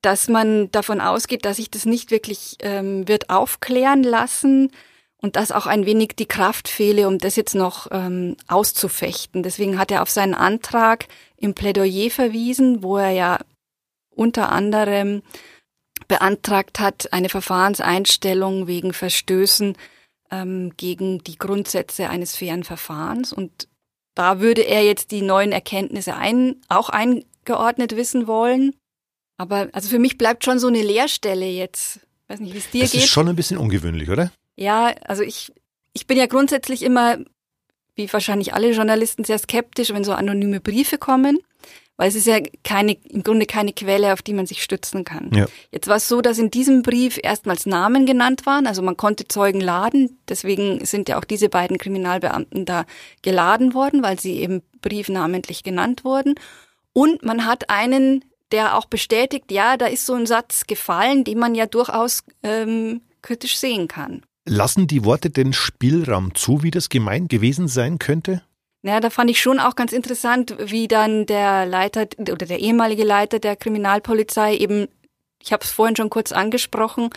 dass 0.00 0.28
man 0.28 0.70
davon 0.70 1.02
ausgeht, 1.02 1.44
dass 1.44 1.56
sich 1.56 1.70
das 1.70 1.84
nicht 1.84 2.10
wirklich 2.10 2.56
ähm, 2.60 3.06
wird 3.06 3.28
aufklären 3.28 4.02
lassen 4.02 4.70
und 5.24 5.36
dass 5.36 5.52
auch 5.52 5.64
ein 5.64 5.86
wenig 5.86 6.16
die 6.18 6.26
Kraft 6.26 6.68
fehle, 6.68 7.08
um 7.08 7.16
das 7.16 7.34
jetzt 7.34 7.54
noch 7.54 7.88
ähm, 7.90 8.36
auszufechten. 8.46 9.42
Deswegen 9.42 9.78
hat 9.78 9.90
er 9.90 10.02
auf 10.02 10.10
seinen 10.10 10.34
Antrag 10.34 11.06
im 11.38 11.54
Plädoyer 11.54 12.10
verwiesen, 12.10 12.82
wo 12.82 12.98
er 12.98 13.08
ja 13.08 13.38
unter 14.14 14.52
anderem 14.52 15.22
beantragt 16.08 16.78
hat, 16.78 17.10
eine 17.14 17.30
Verfahrenseinstellung 17.30 18.66
wegen 18.66 18.92
Verstößen 18.92 19.78
ähm, 20.30 20.74
gegen 20.76 21.24
die 21.24 21.38
Grundsätze 21.38 22.10
eines 22.10 22.36
fairen 22.36 22.62
Verfahrens. 22.62 23.32
Und 23.32 23.66
da 24.14 24.40
würde 24.40 24.60
er 24.60 24.84
jetzt 24.84 25.10
die 25.10 25.22
neuen 25.22 25.52
Erkenntnisse 25.52 26.16
ein, 26.16 26.56
auch 26.68 26.90
eingeordnet 26.90 27.96
wissen 27.96 28.26
wollen. 28.26 28.74
Aber 29.38 29.70
also 29.72 29.88
für 29.88 29.98
mich 29.98 30.18
bleibt 30.18 30.44
schon 30.44 30.58
so 30.58 30.66
eine 30.66 30.82
Leerstelle 30.82 31.46
jetzt. 31.46 32.00
Weiß 32.28 32.40
nicht, 32.40 32.52
wie 32.52 32.58
es 32.58 32.70
dir 32.70 32.82
das 32.82 32.92
geht. 32.92 33.00
Das 33.00 33.06
ist 33.06 33.10
schon 33.10 33.26
ein 33.26 33.36
bisschen 33.36 33.56
ungewöhnlich, 33.56 34.10
oder? 34.10 34.30
Ja, 34.56 34.94
also 35.04 35.22
ich, 35.22 35.52
ich 35.92 36.06
bin 36.06 36.18
ja 36.18 36.26
grundsätzlich 36.26 36.82
immer, 36.82 37.18
wie 37.94 38.12
wahrscheinlich 38.12 38.54
alle 38.54 38.70
Journalisten, 38.72 39.24
sehr 39.24 39.38
skeptisch, 39.38 39.90
wenn 39.90 40.04
so 40.04 40.12
anonyme 40.12 40.60
Briefe 40.60 40.98
kommen, 40.98 41.38
weil 41.96 42.08
es 42.08 42.16
ist 42.16 42.26
ja 42.26 42.40
keine, 42.64 42.96
im 43.08 43.22
Grunde 43.22 43.46
keine 43.46 43.72
Quelle, 43.72 44.12
auf 44.12 44.22
die 44.22 44.32
man 44.32 44.46
sich 44.46 44.62
stützen 44.62 45.04
kann. 45.04 45.30
Ja. 45.32 45.46
Jetzt 45.70 45.86
war 45.86 45.96
es 45.96 46.08
so, 46.08 46.20
dass 46.20 46.38
in 46.38 46.50
diesem 46.50 46.82
Brief 46.82 47.18
erstmals 47.22 47.66
Namen 47.66 48.06
genannt 48.06 48.46
waren, 48.46 48.66
also 48.66 48.82
man 48.82 48.96
konnte 48.96 49.28
Zeugen 49.28 49.60
laden, 49.60 50.18
deswegen 50.28 50.84
sind 50.84 51.08
ja 51.08 51.18
auch 51.18 51.24
diese 51.24 51.48
beiden 51.48 51.78
Kriminalbeamten 51.78 52.64
da 52.64 52.84
geladen 53.22 53.74
worden, 53.74 54.02
weil 54.02 54.18
sie 54.18 54.40
eben 54.40 54.62
briefnamentlich 54.80 55.62
genannt 55.62 56.04
wurden. 56.04 56.34
Und 56.92 57.24
man 57.24 57.46
hat 57.46 57.70
einen, 57.70 58.24
der 58.52 58.76
auch 58.76 58.86
bestätigt, 58.86 59.50
ja, 59.50 59.76
da 59.76 59.86
ist 59.86 60.06
so 60.06 60.14
ein 60.14 60.26
Satz 60.26 60.66
gefallen, 60.66 61.24
den 61.24 61.38
man 61.38 61.54
ja 61.54 61.66
durchaus 61.66 62.24
ähm, 62.42 63.02
kritisch 63.22 63.56
sehen 63.56 63.88
kann. 63.88 64.22
Lassen 64.46 64.86
die 64.86 65.04
Worte 65.04 65.30
den 65.30 65.52
Spielraum 65.52 66.34
zu, 66.34 66.62
wie 66.62 66.70
das 66.70 66.88
gemeint 66.88 67.30
gewesen 67.30 67.68
sein 67.68 67.98
könnte? 67.98 68.42
Ja, 68.82 69.00
da 69.00 69.08
fand 69.08 69.30
ich 69.30 69.40
schon 69.40 69.58
auch 69.58 69.76
ganz 69.76 69.92
interessant, 69.92 70.54
wie 70.58 70.88
dann 70.88 71.24
der 71.24 71.64
Leiter 71.64 72.06
oder 72.18 72.44
der 72.44 72.58
ehemalige 72.58 73.04
Leiter 73.04 73.38
der 73.38 73.56
Kriminalpolizei 73.56 74.56
eben, 74.56 74.88
ich 75.42 75.54
habe 75.54 75.64
es 75.64 75.70
vorhin 75.70 75.96
schon 75.96 76.10
kurz 76.10 76.32
angesprochen, 76.32 77.08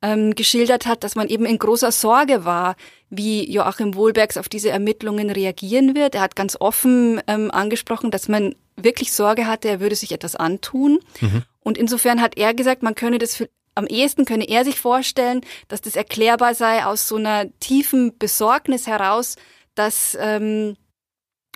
ähm, 0.00 0.34
geschildert 0.34 0.86
hat, 0.86 1.04
dass 1.04 1.14
man 1.14 1.28
eben 1.28 1.44
in 1.44 1.58
großer 1.58 1.92
Sorge 1.92 2.46
war, 2.46 2.76
wie 3.10 3.50
Joachim 3.52 3.94
Wohlbergs 3.94 4.38
auf 4.38 4.48
diese 4.48 4.70
Ermittlungen 4.70 5.28
reagieren 5.28 5.94
wird. 5.94 6.14
Er 6.14 6.22
hat 6.22 6.34
ganz 6.34 6.56
offen 6.58 7.20
ähm, 7.26 7.50
angesprochen, 7.50 8.10
dass 8.10 8.28
man 8.28 8.54
wirklich 8.76 9.12
Sorge 9.12 9.46
hatte, 9.46 9.68
er 9.68 9.80
würde 9.80 9.94
sich 9.94 10.12
etwas 10.12 10.34
antun. 10.34 10.98
Mhm. 11.20 11.42
Und 11.60 11.76
insofern 11.76 12.22
hat 12.22 12.38
er 12.38 12.54
gesagt, 12.54 12.82
man 12.82 12.94
könne 12.94 13.18
das 13.18 13.36
für, 13.36 13.50
am 13.74 13.86
ehesten 13.86 14.24
könne 14.24 14.48
er 14.48 14.64
sich 14.64 14.78
vorstellen, 14.78 15.40
dass 15.68 15.80
das 15.80 15.96
erklärbar 15.96 16.54
sei 16.54 16.84
aus 16.84 17.08
so 17.08 17.16
einer 17.16 17.46
tiefen 17.58 18.16
Besorgnis 18.18 18.86
heraus, 18.86 19.36
dass 19.74 20.16
ähm, 20.20 20.76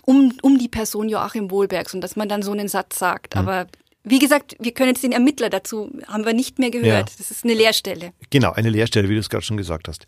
um, 0.05 0.33
um 0.43 0.59
die 0.59 0.69
Person 0.69 1.09
Joachim 1.09 1.51
Wohlbergs 1.51 1.95
und 1.95 2.01
dass 2.01 2.17
man 2.17 2.29
dann 2.29 2.43
so 2.43 2.53
einen 2.53 2.69
Satz 2.69 2.99
sagt. 2.99 3.35
Mhm. 3.35 3.41
Aber 3.41 3.67
wie 4.05 4.19
gesagt, 4.19 4.57
wir 4.61 4.73
können 4.73 4.91
jetzt 4.91 5.03
den 5.03 5.13
Ermittler 5.13 5.51
dazu, 5.51 5.91
haben 6.07 6.25
wir 6.25 6.33
nicht 6.33 6.59
mehr 6.59 6.71
gehört. 6.71 7.11
Ja. 7.11 7.17
Das 7.19 7.31
ist 7.31 7.45
eine 7.45 7.55
Leerstelle. 7.55 8.13
Genau, 8.31 8.53
eine 8.53 8.71
Leerstelle, 8.71 9.09
wie 9.09 9.15
du 9.15 9.21
es 9.21 9.29
gerade 9.29 9.45
schon 9.45 9.57
gesagt 9.57 9.89
hast. 9.89 10.07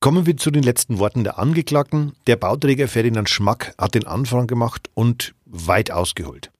Kommen 0.00 0.26
wir 0.26 0.36
zu 0.36 0.50
den 0.50 0.62
letzten 0.62 0.98
Worten 0.98 1.24
der 1.24 1.38
Angeklagten. 1.38 2.12
Der 2.26 2.36
Bauträger 2.36 2.88
Ferdinand 2.88 3.28
Schmack 3.28 3.74
hat 3.78 3.94
den 3.94 4.06
Anfang 4.06 4.46
gemacht 4.46 4.88
und 4.94 5.34
weit 5.44 5.90
ausgeholt. 5.90 6.50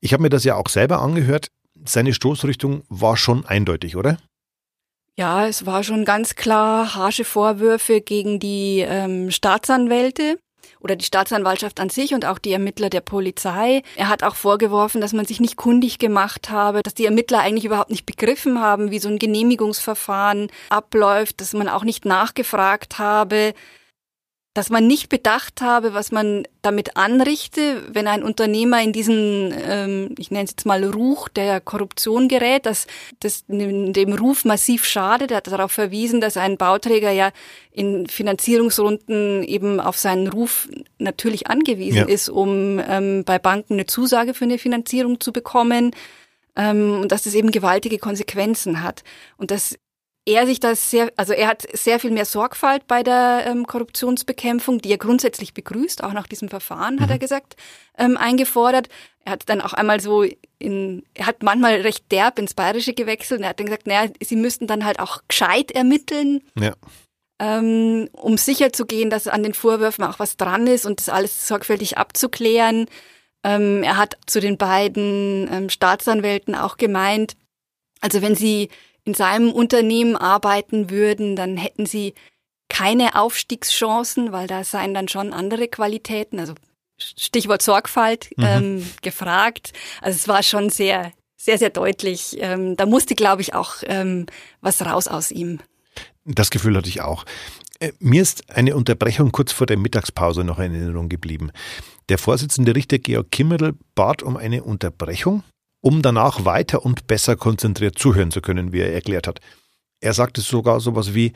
Ich 0.00 0.12
habe 0.12 0.22
mir 0.22 0.28
das 0.28 0.44
ja 0.44 0.56
auch 0.56 0.68
selber 0.68 1.00
angehört 1.00 1.48
seine 1.88 2.14
Stoßrichtung 2.14 2.82
war 2.88 3.16
schon 3.16 3.44
eindeutig, 3.46 3.96
oder? 3.96 4.18
Ja, 5.18 5.46
es 5.46 5.64
war 5.64 5.82
schon 5.82 6.04
ganz 6.04 6.34
klar 6.34 6.94
harsche 6.94 7.24
Vorwürfe 7.24 8.02
gegen 8.02 8.38
die 8.38 8.84
ähm, 8.86 9.30
Staatsanwälte 9.30 10.38
oder 10.80 10.94
die 10.94 11.04
Staatsanwaltschaft 11.04 11.80
an 11.80 11.88
sich 11.88 12.12
und 12.12 12.26
auch 12.26 12.38
die 12.38 12.52
Ermittler 12.52 12.90
der 12.90 13.00
Polizei. 13.00 13.82
Er 13.96 14.08
hat 14.08 14.22
auch 14.22 14.34
vorgeworfen, 14.34 15.00
dass 15.00 15.14
man 15.14 15.24
sich 15.24 15.40
nicht 15.40 15.56
kundig 15.56 15.98
gemacht 15.98 16.50
habe, 16.50 16.82
dass 16.82 16.94
die 16.94 17.06
Ermittler 17.06 17.40
eigentlich 17.40 17.64
überhaupt 17.64 17.90
nicht 17.90 18.04
begriffen 18.04 18.60
haben, 18.60 18.90
wie 18.90 18.98
so 18.98 19.08
ein 19.08 19.18
Genehmigungsverfahren 19.18 20.48
abläuft, 20.68 21.40
dass 21.40 21.54
man 21.54 21.68
auch 21.68 21.84
nicht 21.84 22.04
nachgefragt 22.04 22.98
habe, 22.98 23.54
dass 24.56 24.70
man 24.70 24.86
nicht 24.86 25.10
bedacht 25.10 25.60
habe, 25.60 25.92
was 25.92 26.12
man 26.12 26.44
damit 26.62 26.96
anrichte, 26.96 27.82
wenn 27.92 28.06
ein 28.06 28.22
Unternehmer 28.22 28.82
in 28.82 28.94
diesen, 28.94 29.52
ähm, 29.54 30.14
ich 30.16 30.30
nenne 30.30 30.44
es 30.44 30.52
jetzt 30.52 30.64
mal 30.64 30.82
Ruch 30.82 31.28
der 31.28 31.60
Korruption 31.60 32.26
gerät, 32.26 32.64
dass 32.64 32.86
das 33.20 33.44
dem 33.48 34.14
Ruf 34.14 34.46
massiv 34.46 34.86
schadet. 34.86 35.30
Er 35.30 35.36
hat 35.38 35.46
darauf 35.48 35.72
verwiesen, 35.72 36.22
dass 36.22 36.38
ein 36.38 36.56
Bauträger 36.56 37.10
ja 37.10 37.32
in 37.70 38.06
Finanzierungsrunden 38.06 39.42
eben 39.42 39.78
auf 39.78 39.98
seinen 39.98 40.26
Ruf 40.26 40.70
natürlich 40.96 41.48
angewiesen 41.48 41.98
ja. 41.98 42.04
ist, 42.06 42.30
um 42.30 42.80
ähm, 42.88 43.24
bei 43.26 43.38
Banken 43.38 43.74
eine 43.74 43.84
Zusage 43.84 44.32
für 44.32 44.44
eine 44.44 44.56
Finanzierung 44.56 45.20
zu 45.20 45.34
bekommen. 45.34 45.90
ähm, 46.56 47.00
und 47.02 47.12
dass 47.12 47.24
das 47.24 47.34
eben 47.34 47.50
gewaltige 47.50 47.98
Konsequenzen 47.98 48.82
hat. 48.82 49.04
Und 49.36 49.50
dass 49.50 49.76
er 50.26 50.44
sich 50.46 50.58
das 50.58 50.90
sehr, 50.90 51.12
also 51.16 51.32
er 51.32 51.46
hat 51.46 51.64
sehr 51.72 52.00
viel 52.00 52.10
mehr 52.10 52.24
Sorgfalt 52.24 52.86
bei 52.88 53.02
der 53.04 53.44
ähm, 53.46 53.66
Korruptionsbekämpfung, 53.66 54.80
die 54.80 54.90
er 54.90 54.98
grundsätzlich 54.98 55.54
begrüßt, 55.54 56.02
auch 56.02 56.12
nach 56.12 56.26
diesem 56.26 56.48
Verfahren, 56.48 56.96
mhm. 56.96 57.00
hat 57.00 57.10
er 57.10 57.18
gesagt, 57.18 57.56
ähm, 57.96 58.16
eingefordert. 58.16 58.88
Er 59.24 59.32
hat 59.32 59.48
dann 59.48 59.60
auch 59.60 59.72
einmal 59.72 60.00
so 60.00 60.24
in, 60.58 61.04
er 61.14 61.26
hat 61.26 61.42
manchmal 61.42 61.80
recht 61.80 62.10
derb 62.10 62.38
ins 62.38 62.54
Bayerische 62.54 62.92
gewechselt 62.92 63.38
und 63.38 63.44
er 63.44 63.50
hat 63.50 63.60
dann 63.60 63.66
gesagt, 63.66 63.86
naja, 63.86 64.10
sie 64.20 64.36
müssten 64.36 64.66
dann 64.66 64.84
halt 64.84 64.98
auch 64.98 65.22
gescheit 65.28 65.70
ermitteln. 65.70 66.42
Ja. 66.58 66.74
Ähm, 67.38 68.08
um 68.12 68.38
sicher 68.38 68.72
zu 68.72 68.86
gehen, 68.86 69.10
dass 69.10 69.28
an 69.28 69.42
den 69.42 69.54
Vorwürfen 69.54 70.04
auch 70.04 70.18
was 70.18 70.36
dran 70.36 70.66
ist 70.66 70.86
und 70.86 71.00
das 71.00 71.08
alles 71.08 71.46
sorgfältig 71.46 71.98
abzuklären. 71.98 72.86
Ähm, 73.44 73.82
er 73.82 73.96
hat 73.96 74.16
zu 74.26 74.40
den 74.40 74.56
beiden 74.56 75.48
ähm, 75.52 75.68
Staatsanwälten 75.68 76.54
auch 76.54 76.78
gemeint, 76.78 77.36
also 78.00 78.22
wenn 78.22 78.34
sie 78.34 78.70
in 79.06 79.14
seinem 79.14 79.52
Unternehmen 79.52 80.16
arbeiten 80.16 80.90
würden, 80.90 81.36
dann 81.36 81.56
hätten 81.56 81.86
sie 81.86 82.14
keine 82.68 83.14
Aufstiegschancen, 83.14 84.32
weil 84.32 84.48
da 84.48 84.64
seien 84.64 84.92
dann 84.92 85.08
schon 85.08 85.32
andere 85.32 85.68
Qualitäten, 85.68 86.40
also 86.40 86.54
Stichwort 86.98 87.62
Sorgfalt 87.62 88.30
mhm. 88.36 88.44
ähm, 88.44 88.90
gefragt. 89.02 89.72
Also 90.00 90.16
es 90.16 90.28
war 90.28 90.42
schon 90.42 90.70
sehr, 90.70 91.12
sehr, 91.36 91.58
sehr 91.58 91.70
deutlich. 91.70 92.36
Ähm, 92.40 92.76
da 92.76 92.86
musste, 92.86 93.14
glaube 93.14 93.42
ich, 93.42 93.54
auch 93.54 93.76
ähm, 93.84 94.26
was 94.60 94.84
raus 94.84 95.06
aus 95.06 95.30
ihm. 95.30 95.60
Das 96.24 96.50
Gefühl 96.50 96.76
hatte 96.76 96.88
ich 96.88 97.02
auch. 97.02 97.24
Äh, 97.78 97.92
mir 98.00 98.22
ist 98.22 98.50
eine 98.50 98.74
Unterbrechung 98.74 99.30
kurz 99.30 99.52
vor 99.52 99.66
der 99.66 99.76
Mittagspause 99.76 100.42
noch 100.42 100.58
in 100.58 100.74
Erinnerung 100.74 101.08
geblieben. 101.08 101.52
Der 102.08 102.18
Vorsitzende 102.18 102.74
Richter 102.74 102.98
Georg 102.98 103.30
Kimmerl 103.30 103.74
bat 103.94 104.22
um 104.22 104.36
eine 104.36 104.64
Unterbrechung 104.64 105.44
um 105.86 106.02
danach 106.02 106.44
weiter 106.44 106.84
und 106.84 107.06
besser 107.06 107.36
konzentriert 107.36 107.96
zuhören 107.96 108.32
zu 108.32 108.40
können, 108.40 108.72
wie 108.72 108.80
er 108.80 108.92
erklärt 108.92 109.28
hat. 109.28 109.38
Er 110.00 110.14
sagte 110.14 110.40
sogar 110.40 110.80
sowas 110.80 111.14
wie, 111.14 111.32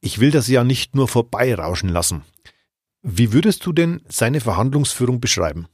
ich 0.00 0.18
will 0.18 0.32
das 0.32 0.48
ja 0.48 0.64
nicht 0.64 0.96
nur 0.96 1.06
vorbeirauschen 1.06 1.90
lassen. 1.90 2.24
Wie 3.02 3.32
würdest 3.32 3.64
du 3.64 3.72
denn 3.72 4.02
seine 4.08 4.40
Verhandlungsführung 4.40 5.20
beschreiben? 5.20 5.68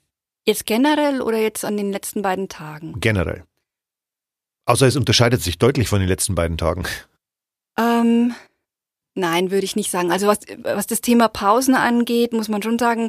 Jetzt 0.44 0.66
generell 0.66 1.22
oder 1.22 1.38
jetzt 1.38 1.64
an 1.64 1.78
den 1.78 1.92
letzten 1.92 2.20
beiden 2.20 2.50
Tagen? 2.50 3.00
Generell. 3.00 3.44
Außer 4.66 4.86
es 4.86 4.96
unterscheidet 4.96 5.40
sich 5.40 5.56
deutlich 5.56 5.88
von 5.88 6.00
den 6.00 6.08
letzten 6.08 6.34
beiden 6.34 6.58
Tagen. 6.58 6.84
Ähm, 7.78 8.34
nein, 9.14 9.50
würde 9.50 9.64
ich 9.64 9.76
nicht 9.76 9.90
sagen. 9.90 10.12
Also 10.12 10.26
was, 10.26 10.40
was 10.58 10.86
das 10.86 11.00
Thema 11.00 11.28
Pausen 11.28 11.74
angeht, 11.74 12.34
muss 12.34 12.48
man 12.48 12.62
schon 12.62 12.78
sagen, 12.78 13.08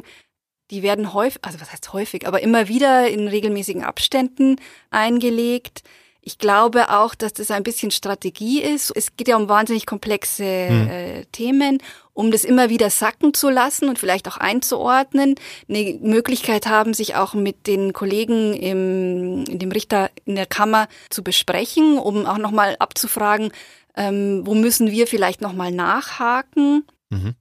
die 0.72 0.82
werden 0.82 1.12
häufig, 1.12 1.38
also 1.42 1.60
was 1.60 1.70
heißt 1.70 1.92
häufig, 1.92 2.26
aber 2.26 2.42
immer 2.42 2.66
wieder 2.66 3.06
in 3.08 3.28
regelmäßigen 3.28 3.84
Abständen 3.84 4.56
eingelegt. 4.90 5.82
Ich 6.22 6.38
glaube 6.38 6.88
auch, 6.88 7.14
dass 7.14 7.34
das 7.34 7.50
ein 7.50 7.62
bisschen 7.62 7.90
Strategie 7.90 8.62
ist. 8.62 8.90
Es 8.94 9.16
geht 9.16 9.28
ja 9.28 9.36
um 9.36 9.50
wahnsinnig 9.50 9.84
komplexe 9.84 10.44
hm. 10.44 10.88
äh, 10.88 11.24
Themen, 11.26 11.78
um 12.14 12.30
das 12.30 12.44
immer 12.44 12.70
wieder 12.70 12.88
sacken 12.88 13.34
zu 13.34 13.50
lassen 13.50 13.88
und 13.88 13.98
vielleicht 13.98 14.26
auch 14.28 14.38
einzuordnen. 14.38 15.34
Eine 15.68 15.98
Möglichkeit 16.00 16.66
haben, 16.66 16.94
sich 16.94 17.16
auch 17.16 17.34
mit 17.34 17.66
den 17.66 17.92
Kollegen 17.92 18.54
im, 18.54 19.44
in 19.44 19.58
dem 19.58 19.72
Richter 19.72 20.10
in 20.24 20.36
der 20.36 20.46
Kammer 20.46 20.88
zu 21.10 21.22
besprechen, 21.22 21.98
um 21.98 22.24
auch 22.24 22.38
nochmal 22.38 22.76
abzufragen, 22.78 23.52
ähm, 23.94 24.46
wo 24.46 24.54
müssen 24.54 24.90
wir 24.90 25.06
vielleicht 25.06 25.42
nochmal 25.42 25.70
nachhaken. 25.70 26.86
Mhm 27.10 27.34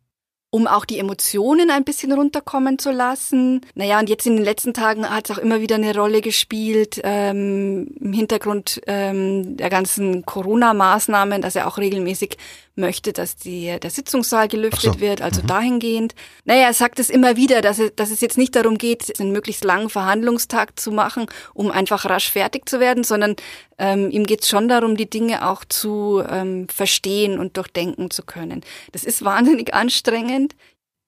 um 0.51 0.67
auch 0.67 0.83
die 0.83 0.99
Emotionen 0.99 1.71
ein 1.71 1.85
bisschen 1.85 2.11
runterkommen 2.11 2.77
zu 2.77 2.91
lassen. 2.91 3.61
Naja, 3.73 3.99
und 3.99 4.09
jetzt 4.09 4.27
in 4.27 4.35
den 4.35 4.43
letzten 4.43 4.73
Tagen 4.73 5.09
hat 5.09 5.29
es 5.29 5.35
auch 5.35 5.41
immer 5.41 5.61
wieder 5.61 5.75
eine 5.75 5.95
Rolle 5.95 6.19
gespielt 6.19 6.99
ähm, 7.03 7.95
im 7.99 8.11
Hintergrund 8.11 8.81
ähm, 8.85 9.55
der 9.55 9.69
ganzen 9.69 10.25
Corona-Maßnahmen, 10.25 11.41
dass 11.41 11.55
er 11.55 11.67
auch 11.67 11.77
regelmäßig 11.77 12.37
möchte, 12.81 13.13
dass 13.13 13.37
die, 13.37 13.79
der 13.81 13.89
Sitzungssaal 13.89 14.49
gelüftet 14.49 14.95
so. 14.95 14.99
wird, 14.99 15.21
also 15.21 15.41
mhm. 15.41 15.47
dahingehend. 15.47 16.15
Naja, 16.43 16.63
er 16.63 16.73
sagt 16.73 16.99
es 16.99 17.09
immer 17.09 17.37
wieder, 17.37 17.61
dass 17.61 17.79
es, 17.79 17.95
dass 17.95 18.11
es 18.11 18.19
jetzt 18.19 18.37
nicht 18.37 18.53
darum 18.57 18.77
geht, 18.77 19.17
einen 19.21 19.31
möglichst 19.31 19.63
langen 19.63 19.89
Verhandlungstag 19.89 20.77
zu 20.77 20.91
machen, 20.91 21.27
um 21.53 21.71
einfach 21.71 22.03
rasch 22.03 22.29
fertig 22.29 22.67
zu 22.67 22.81
werden, 22.81 23.05
sondern 23.05 23.37
ähm, 23.77 24.11
ihm 24.11 24.25
geht 24.25 24.41
es 24.41 24.49
schon 24.49 24.67
darum, 24.67 24.97
die 24.97 25.09
Dinge 25.09 25.47
auch 25.47 25.63
zu 25.63 26.21
ähm, 26.29 26.67
verstehen 26.67 27.39
und 27.39 27.55
durchdenken 27.55 28.11
zu 28.11 28.23
können. 28.23 28.61
Das 28.91 29.05
ist 29.05 29.23
wahnsinnig 29.23 29.73
anstrengend. 29.73 30.55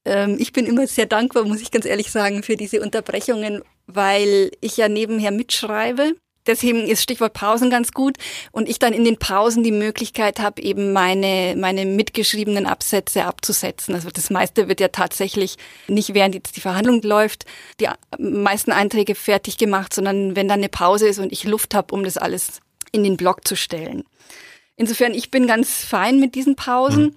Ähm, 0.05 0.37
ich 0.39 0.53
bin 0.53 0.65
immer 0.65 0.87
sehr 0.87 1.07
dankbar, 1.07 1.43
muss 1.43 1.61
ich 1.61 1.71
ganz 1.71 1.85
ehrlich 1.85 2.11
sagen, 2.11 2.43
für 2.43 2.55
diese 2.55 2.81
Unterbrechungen, 2.81 3.61
weil 3.87 4.51
ich 4.61 4.77
ja 4.77 4.87
nebenher 4.87 5.31
mitschreibe 5.31 6.13
Deswegen 6.45 6.87
ist 6.87 7.01
Stichwort 7.01 7.33
Pausen 7.33 7.69
ganz 7.69 7.91
gut 7.91 8.17
und 8.51 8.67
ich 8.67 8.79
dann 8.79 8.93
in 8.93 9.05
den 9.05 9.17
Pausen 9.17 9.63
die 9.63 9.71
Möglichkeit 9.71 10.39
habe, 10.39 10.61
eben 10.61 10.91
meine, 10.91 11.55
meine 11.57 11.85
mitgeschriebenen 11.85 12.65
Absätze 12.65 13.25
abzusetzen. 13.25 13.95
Also 13.95 14.09
das 14.09 14.29
meiste 14.29 14.67
wird 14.67 14.79
ja 14.79 14.89
tatsächlich 14.89 15.57
nicht 15.87 16.13
während 16.13 16.35
jetzt 16.35 16.55
die 16.57 16.61
Verhandlung 16.61 17.01
läuft, 17.01 17.45
die 17.79 17.87
meisten 18.19 18.71
Einträge 18.71 19.15
fertig 19.15 19.57
gemacht, 19.57 19.93
sondern 19.93 20.35
wenn 20.35 20.47
dann 20.47 20.59
eine 20.59 20.69
Pause 20.69 21.07
ist 21.07 21.19
und 21.19 21.31
ich 21.31 21.45
Luft 21.45 21.73
habe, 21.73 21.93
um 21.93 22.03
das 22.03 22.17
alles 22.17 22.59
in 22.91 23.03
den 23.03 23.17
Blog 23.17 23.47
zu 23.47 23.55
stellen. 23.55 24.03
Insofern, 24.75 25.13
ich 25.13 25.31
bin 25.31 25.47
ganz 25.47 25.83
fein 25.83 26.19
mit 26.19 26.35
diesen 26.35 26.55
Pausen. 26.55 27.03
Mhm. 27.03 27.15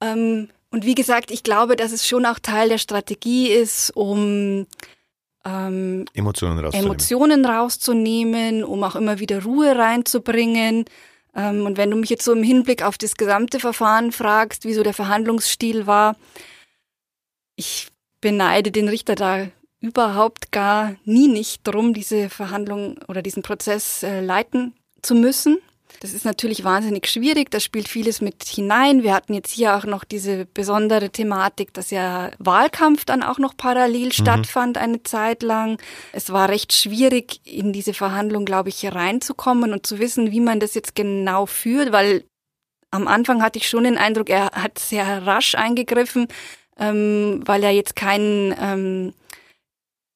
Ähm, 0.00 0.48
und 0.70 0.86
wie 0.86 0.94
gesagt, 0.94 1.30
ich 1.30 1.42
glaube, 1.42 1.76
dass 1.76 1.92
es 1.92 2.08
schon 2.08 2.26
auch 2.26 2.38
Teil 2.38 2.70
der 2.70 2.78
Strategie 2.78 3.48
ist, 3.48 3.90
um 3.94 4.66
ähm, 5.44 6.04
Emotionen, 6.14 6.58
rauszunehmen. 6.58 6.86
Emotionen 6.86 7.44
rauszunehmen, 7.44 8.64
um 8.64 8.82
auch 8.84 8.96
immer 8.96 9.18
wieder 9.18 9.42
Ruhe 9.42 9.76
reinzubringen. 9.76 10.84
Ähm, 11.34 11.66
und 11.66 11.76
wenn 11.76 11.90
du 11.90 11.96
mich 11.96 12.10
jetzt 12.10 12.24
so 12.24 12.32
im 12.32 12.42
Hinblick 12.42 12.82
auf 12.82 12.98
das 12.98 13.16
gesamte 13.16 13.58
Verfahren 13.60 14.12
fragst, 14.12 14.64
wie 14.64 14.74
so 14.74 14.82
der 14.82 14.94
Verhandlungsstil 14.94 15.86
war, 15.86 16.16
ich 17.56 17.88
beneide 18.20 18.70
den 18.70 18.88
Richter 18.88 19.14
da 19.14 19.48
überhaupt 19.80 20.52
gar 20.52 20.94
nie 21.04 21.28
nicht 21.28 21.66
drum, 21.66 21.92
diese 21.92 22.30
Verhandlung 22.30 22.98
oder 23.08 23.20
diesen 23.20 23.42
Prozess 23.42 24.02
äh, 24.02 24.20
leiten 24.20 24.74
zu 25.02 25.14
müssen. 25.14 25.58
Das 26.00 26.12
ist 26.12 26.24
natürlich 26.24 26.64
wahnsinnig 26.64 27.06
schwierig, 27.06 27.50
da 27.50 27.60
spielt 27.60 27.88
vieles 27.88 28.20
mit 28.20 28.42
hinein. 28.44 29.02
Wir 29.02 29.14
hatten 29.14 29.34
jetzt 29.34 29.52
hier 29.52 29.76
auch 29.76 29.84
noch 29.84 30.04
diese 30.04 30.46
besondere 30.46 31.10
Thematik, 31.10 31.72
dass 31.74 31.90
ja 31.90 32.30
Wahlkampf 32.38 33.04
dann 33.04 33.22
auch 33.22 33.38
noch 33.38 33.56
parallel 33.56 34.06
mhm. 34.06 34.12
stattfand 34.12 34.78
eine 34.78 35.02
Zeit 35.02 35.42
lang. 35.42 35.78
Es 36.12 36.32
war 36.32 36.48
recht 36.48 36.72
schwierig, 36.72 37.40
in 37.44 37.72
diese 37.72 37.94
Verhandlung, 37.94 38.44
glaube 38.44 38.68
ich, 38.68 38.84
reinzukommen 38.84 39.72
und 39.72 39.86
zu 39.86 39.98
wissen, 39.98 40.32
wie 40.32 40.40
man 40.40 40.60
das 40.60 40.74
jetzt 40.74 40.94
genau 40.94 41.46
führt, 41.46 41.92
weil 41.92 42.24
am 42.90 43.08
Anfang 43.08 43.42
hatte 43.42 43.58
ich 43.58 43.68
schon 43.68 43.84
den 43.84 43.96
Eindruck, 43.96 44.28
er 44.28 44.46
hat 44.52 44.78
sehr 44.78 45.26
rasch 45.26 45.54
eingegriffen, 45.54 46.28
ähm, 46.78 47.42
weil 47.44 47.64
er 47.64 47.70
jetzt 47.70 47.96
keinen 47.96 48.54
ähm, 48.60 49.14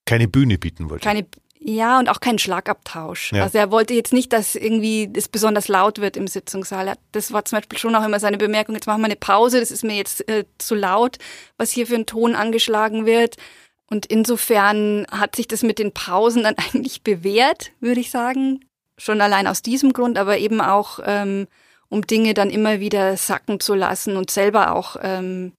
keine 0.07 0.29
Bühne 0.29 0.57
bieten 0.57 0.89
wollte. 0.89 1.05
Keine 1.05 1.27
ja, 1.59 1.99
und 1.99 2.09
auch 2.09 2.21
keinen 2.21 2.39
Schlagabtausch. 2.39 3.33
Ja. 3.33 3.43
Also 3.43 3.59
er 3.59 3.71
wollte 3.71 3.95
jetzt 3.95 4.13
nicht, 4.13 4.33
dass 4.33 4.55
irgendwie 4.55 5.11
es 5.15 5.29
besonders 5.29 5.69
laut 5.69 6.01
wird 6.01 6.17
im 6.17 6.29
Sitzungssaal. 6.29 6.95
Das 7.13 7.33
war 7.33 7.45
zum 7.45 7.59
Beispiel 7.59 7.79
schon 7.79 7.95
auch 7.95 8.05
immer 8.05 8.21
seine 8.21 8.39
Bemerkung, 8.39 8.75
jetzt 8.75 8.87
machen 8.87 9.01
wir 9.01 9.07
eine 9.07 9.17
Pause, 9.17 9.61
das 9.61 9.71
ist 9.71 9.83
mir 9.83 9.97
jetzt 9.97 10.29
äh, 10.29 10.45
zu 10.59 10.75
laut, 10.75 11.19
was 11.57 11.71
hier 11.71 11.87
für 11.87 11.97
ein 11.97 12.07
Ton 12.07 12.35
angeschlagen 12.35 13.07
wird. 13.07 13.37
Und 13.89 14.07
insofern 14.07 15.07
hat 15.11 15.37
sich 15.37 15.49
das 15.49 15.63
mit 15.63 15.79
den 15.79 15.93
Pausen 15.93 16.43
dann 16.43 16.57
eigentlich 16.75 17.03
bewährt, 17.03 17.73
würde 17.81 18.01
ich 18.01 18.11
sagen. 18.11 18.61
Schon 18.99 19.21
allein 19.21 19.47
aus 19.47 19.63
diesem 19.63 19.93
Grund, 19.93 20.19
aber 20.19 20.39
eben 20.39 20.61
auch, 20.61 21.01
ähm, 21.05 21.49
um 21.89 22.07
Dinge 22.07 22.33
dann 22.35 22.51
immer 22.51 22.81
wieder 22.81 23.17
sacken 23.17 23.61
zu 23.61 23.75
lassen 23.75 24.17
und 24.17 24.31
selber 24.31 24.75
auch 24.75 24.97
ähm, 25.03 25.53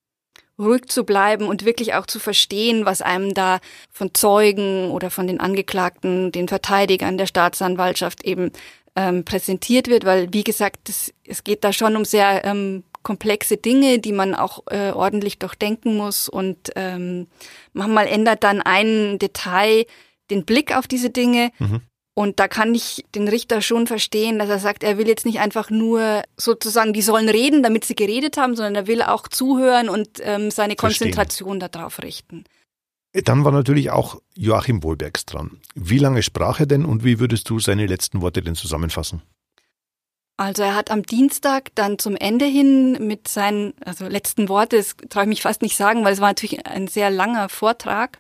ruhig 0.60 0.86
zu 0.88 1.04
bleiben 1.04 1.48
und 1.48 1.66
wirklich 1.66 1.94
auch 1.94 2.06
zu 2.06 2.20
verstehen, 2.20 2.86
was 2.86 3.02
einem 3.02 3.34
da 3.34 3.60
von 3.92 4.14
Zeugen 4.14 4.92
oder 4.92 5.10
von 5.10 5.28
den 5.28 5.40
Angeklagten, 5.40 6.32
den 6.32 6.48
Verteidigern 6.48 7.18
der 7.18 7.28
Staatsanwaltschaft 7.28 8.24
eben 8.24 8.52
ähm, 8.96 9.24
präsentiert 9.24 9.88
wird, 9.88 10.06
weil 10.06 10.34
wie 10.34 10.44
gesagt, 10.44 10.90
das, 10.90 11.14
es 11.24 11.44
geht 11.44 11.64
da 11.64 11.72
schon 11.72 11.96
um 11.96 12.04
sehr 12.04 12.44
ähm, 12.46 12.84
komplexe 13.04 13.56
Dinge, 13.56 14.00
die 14.00 14.12
man 14.12 14.36
auch 14.36 14.64
äh, 14.70 14.92
ordentlich 14.92 15.40
durchdenken 15.40 15.96
muss. 15.96 16.28
Und 16.28 16.72
ähm, 16.76 17.28
manchmal 17.72 18.08
ändert 18.08 18.44
dann 18.44 18.62
ein 18.62 19.18
Detail 19.20 19.86
den 20.30 20.44
Blick 20.44 20.76
auf 20.76 20.88
diese 20.88 21.10
Dinge. 21.10 21.52
Mhm. 21.60 21.82
Und 22.18 22.40
da 22.40 22.48
kann 22.48 22.74
ich 22.74 23.06
den 23.14 23.28
Richter 23.28 23.62
schon 23.62 23.86
verstehen, 23.86 24.40
dass 24.40 24.50
er 24.50 24.58
sagt, 24.58 24.82
er 24.82 24.98
will 24.98 25.08
jetzt 25.08 25.24
nicht 25.24 25.40
einfach 25.40 25.70
nur 25.70 26.24
sozusagen, 26.36 26.92
die 26.92 27.04
sollen 27.04 27.30
reden, 27.30 27.62
damit 27.62 27.86
sie 27.86 27.94
geredet 27.94 28.38
haben, 28.38 28.56
sondern 28.56 28.74
er 28.74 28.88
will 28.88 29.04
auch 29.04 29.28
zuhören 29.28 29.88
und 29.88 30.10
ähm, 30.22 30.50
seine 30.50 30.74
Verstehen. 30.74 31.12
Konzentration 31.12 31.60
darauf 31.60 32.02
richten. 32.02 32.46
Dann 33.14 33.46
war 33.46 33.52
natürlich 33.52 33.92
auch 33.92 34.20
Joachim 34.34 34.82
Wohlbergs 34.82 35.28
dran. 35.28 35.62
Wie 35.76 36.00
lange 36.00 36.24
sprach 36.24 36.60
er 36.60 36.66
denn 36.66 36.86
und 36.86 37.04
wie 37.04 37.20
würdest 37.20 37.52
du 37.52 37.60
seine 37.60 37.86
letzten 37.86 38.20
Worte 38.24 38.42
denn 38.42 38.56
zusammenfassen? 38.56 39.22
Also 40.38 40.64
er 40.64 40.74
hat 40.74 40.90
am 40.90 41.04
Dienstag 41.04 41.70
dann 41.76 42.00
zum 42.00 42.16
Ende 42.16 42.46
hin 42.46 42.94
mit 43.00 43.28
seinen, 43.28 43.76
also 43.86 44.08
letzten 44.08 44.50
Worte, 44.50 44.78
das 44.78 44.96
traue 45.10 45.26
ich 45.26 45.30
mich 45.30 45.42
fast 45.44 45.62
nicht 45.62 45.78
sagen, 45.78 46.04
weil 46.04 46.14
es 46.14 46.20
war 46.20 46.30
natürlich 46.30 46.66
ein 46.66 46.88
sehr 46.88 47.12
langer 47.12 47.48
Vortrag, 47.50 48.18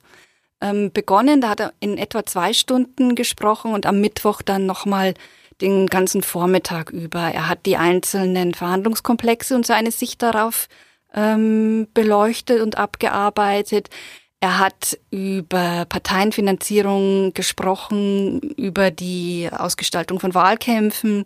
ähm, 0.62 0.92
begonnen. 0.92 1.42
Da 1.42 1.50
hat 1.50 1.60
er 1.60 1.74
in 1.80 1.98
etwa 1.98 2.26
zwei 2.26 2.54
Stunden 2.54 3.16
gesprochen 3.16 3.74
und 3.74 3.86
am 3.86 4.02
Mittwoch 4.02 4.42
dann 4.42 4.66
nochmal 4.66 5.14
den 5.62 5.88
ganzen 5.88 6.22
Vormittag 6.22 6.92
über. 6.92 7.20
Er 7.20 7.50
hat 7.50 7.66
die 7.66 7.78
einzelnen 7.78 8.54
Verhandlungskomplexe 8.54 9.56
und 9.56 9.66
seine 9.66 9.92
Sicht 9.92 10.22
darauf 10.22 10.68
ähm, 11.14 11.88
beleuchtet 11.94 12.62
und 12.62 12.78
abgearbeitet. 12.78 13.90
Er 14.40 14.60
hat 14.60 15.00
über 15.10 15.86
Parteienfinanzierung 15.86 17.34
gesprochen, 17.34 18.40
über 18.56 18.92
die 18.92 19.50
Ausgestaltung 19.52 20.20
von 20.20 20.36
Wahlkämpfen, 20.36 21.26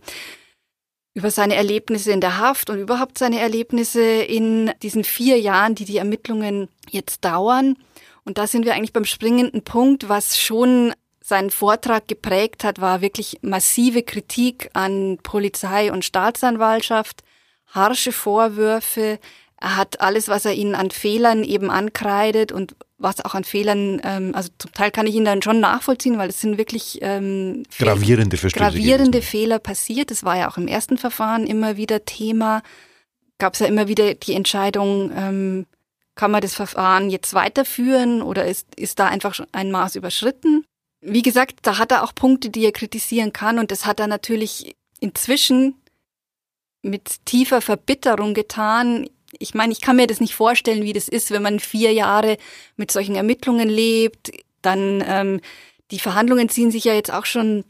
über 1.13 1.29
seine 1.29 1.55
Erlebnisse 1.55 2.13
in 2.13 2.21
der 2.21 2.37
Haft 2.37 2.69
und 2.69 2.79
überhaupt 2.79 3.17
seine 3.17 3.41
Erlebnisse 3.41 4.01
in 4.01 4.71
diesen 4.81 5.03
vier 5.03 5.37
Jahren, 5.41 5.75
die 5.75 5.83
die 5.83 5.97
Ermittlungen 5.97 6.69
jetzt 6.89 7.25
dauern. 7.25 7.75
Und 8.25 8.37
da 8.37 8.47
sind 8.47 8.65
wir 8.65 8.73
eigentlich 8.73 8.93
beim 8.93 9.05
springenden 9.05 9.63
Punkt, 9.63 10.09
was 10.09 10.39
schon 10.39 10.93
seinen 11.23 11.49
Vortrag 11.49 12.07
geprägt 12.07 12.63
hat, 12.63 12.81
war 12.81 13.01
wirklich 13.01 13.39
massive 13.41 14.03
Kritik 14.03 14.69
an 14.73 15.17
Polizei 15.23 15.91
und 15.91 16.03
Staatsanwaltschaft, 16.03 17.23
harsche 17.67 18.11
Vorwürfe. 18.11 19.19
Er 19.59 19.77
hat 19.77 20.01
alles, 20.01 20.27
was 20.27 20.45
er 20.45 20.53
ihnen 20.53 20.75
an 20.75 20.91
Fehlern 20.91 21.43
eben 21.43 21.69
ankreidet 21.69 22.51
und 22.51 22.75
was 22.97 23.23
auch 23.23 23.33
an 23.33 23.43
Fehlern, 23.43 24.01
ähm, 24.03 24.33
also 24.35 24.49
zum 24.57 24.73
Teil 24.73 24.91
kann 24.91 25.07
ich 25.07 25.15
ihn 25.15 25.25
dann 25.25 25.41
schon 25.41 25.59
nachvollziehen, 25.59 26.17
weil 26.17 26.29
es 26.29 26.41
sind 26.41 26.57
wirklich 26.57 26.99
ähm, 27.01 27.63
gravierende, 27.77 28.37
gravierende 28.37 29.21
Fehler 29.21 29.59
passiert. 29.59 30.11
Das 30.11 30.23
war 30.23 30.37
ja 30.37 30.49
auch 30.49 30.57
im 30.57 30.67
ersten 30.67 30.97
Verfahren 30.97 31.47
immer 31.47 31.77
wieder 31.77 32.05
Thema. 32.05 32.61
Gab 33.37 33.53
es 33.53 33.59
ja 33.59 33.67
immer 33.67 33.87
wieder 33.87 34.13
die 34.13 34.33
Entscheidung, 34.33 35.11
ähm, 35.15 35.65
kann 36.15 36.31
man 36.31 36.41
das 36.41 36.53
Verfahren 36.53 37.09
jetzt 37.09 37.33
weiterführen 37.33 38.21
oder 38.21 38.45
ist, 38.45 38.67
ist 38.75 38.99
da 38.99 39.07
einfach 39.07 39.39
ein 39.51 39.71
Maß 39.71 39.95
überschritten? 39.95 40.65
Wie 41.01 41.21
gesagt, 41.21 41.59
da 41.63 41.77
hat 41.77 41.91
er 41.91 42.03
auch 42.03 42.13
Punkte, 42.13 42.49
die 42.49 42.63
er 42.63 42.71
kritisieren 42.71 43.33
kann 43.33 43.59
und 43.59 43.71
das 43.71 43.85
hat 43.85 43.99
er 43.99 44.07
natürlich 44.07 44.75
inzwischen 44.99 45.75
mit 46.83 47.25
tiefer 47.25 47.61
Verbitterung 47.61 48.33
getan 48.33 49.07
ich 49.39 49.53
meine, 49.53 49.71
ich 49.71 49.81
kann 49.81 49.95
mir 49.95 50.07
das 50.07 50.19
nicht 50.19 50.35
vorstellen, 50.35 50.83
wie 50.83 50.93
das 50.93 51.07
ist, 51.07 51.31
wenn 51.31 51.41
man 51.41 51.59
vier 51.59 51.93
Jahre 51.93 52.37
mit 52.75 52.91
solchen 52.91 53.15
Ermittlungen 53.15 53.69
lebt. 53.69 54.31
Dann 54.61 55.03
ähm, 55.05 55.41
die 55.91 55.99
Verhandlungen 55.99 56.49
ziehen 56.49 56.71
sich 56.71 56.83
ja 56.85 56.93
jetzt 56.93 57.11
auch 57.11 57.25
schon 57.25 57.63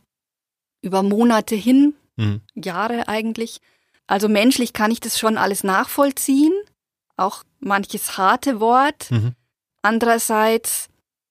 über 0.82 1.04
Monate 1.04 1.56
hin, 1.56 1.94
mhm. 2.16 2.42
Jahre 2.56 3.08
eigentlich. 3.08 3.60
Also 4.08 4.28
menschlich 4.28 4.74
kann 4.74 4.92
ich 4.92 5.00
das 5.00 5.20
schon 5.20 5.38
alles 5.38 5.64
nachvollziehen, 5.64 6.54
auch 7.18 7.44
manches 7.60 8.18
harte 8.18 8.60
Wort. 8.60 9.12
Mhm. 9.12 9.34
Andererseits, 9.82 10.90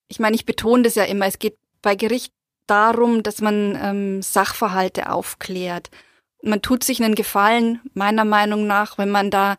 ich 0.08 0.20
meine, 0.20 0.36
ich 0.36 0.44
betone 0.44 0.82
das 0.82 0.94
ja 0.94 1.04
immer, 1.04 1.26
es 1.26 1.38
geht 1.38 1.56
bei 1.82 1.94
Gericht 1.94 2.32
darum, 2.66 3.22
dass 3.22 3.40
man 3.40 3.78
ähm, 3.80 4.22
Sachverhalte 4.22 5.10
aufklärt. 5.10 5.90
Man 6.42 6.62
tut 6.62 6.84
sich 6.84 7.02
einen 7.02 7.14
Gefallen, 7.14 7.80
meiner 7.94 8.24
Meinung 8.24 8.66
nach, 8.66 8.96
wenn 8.98 9.10
man 9.10 9.30
da 9.30 9.56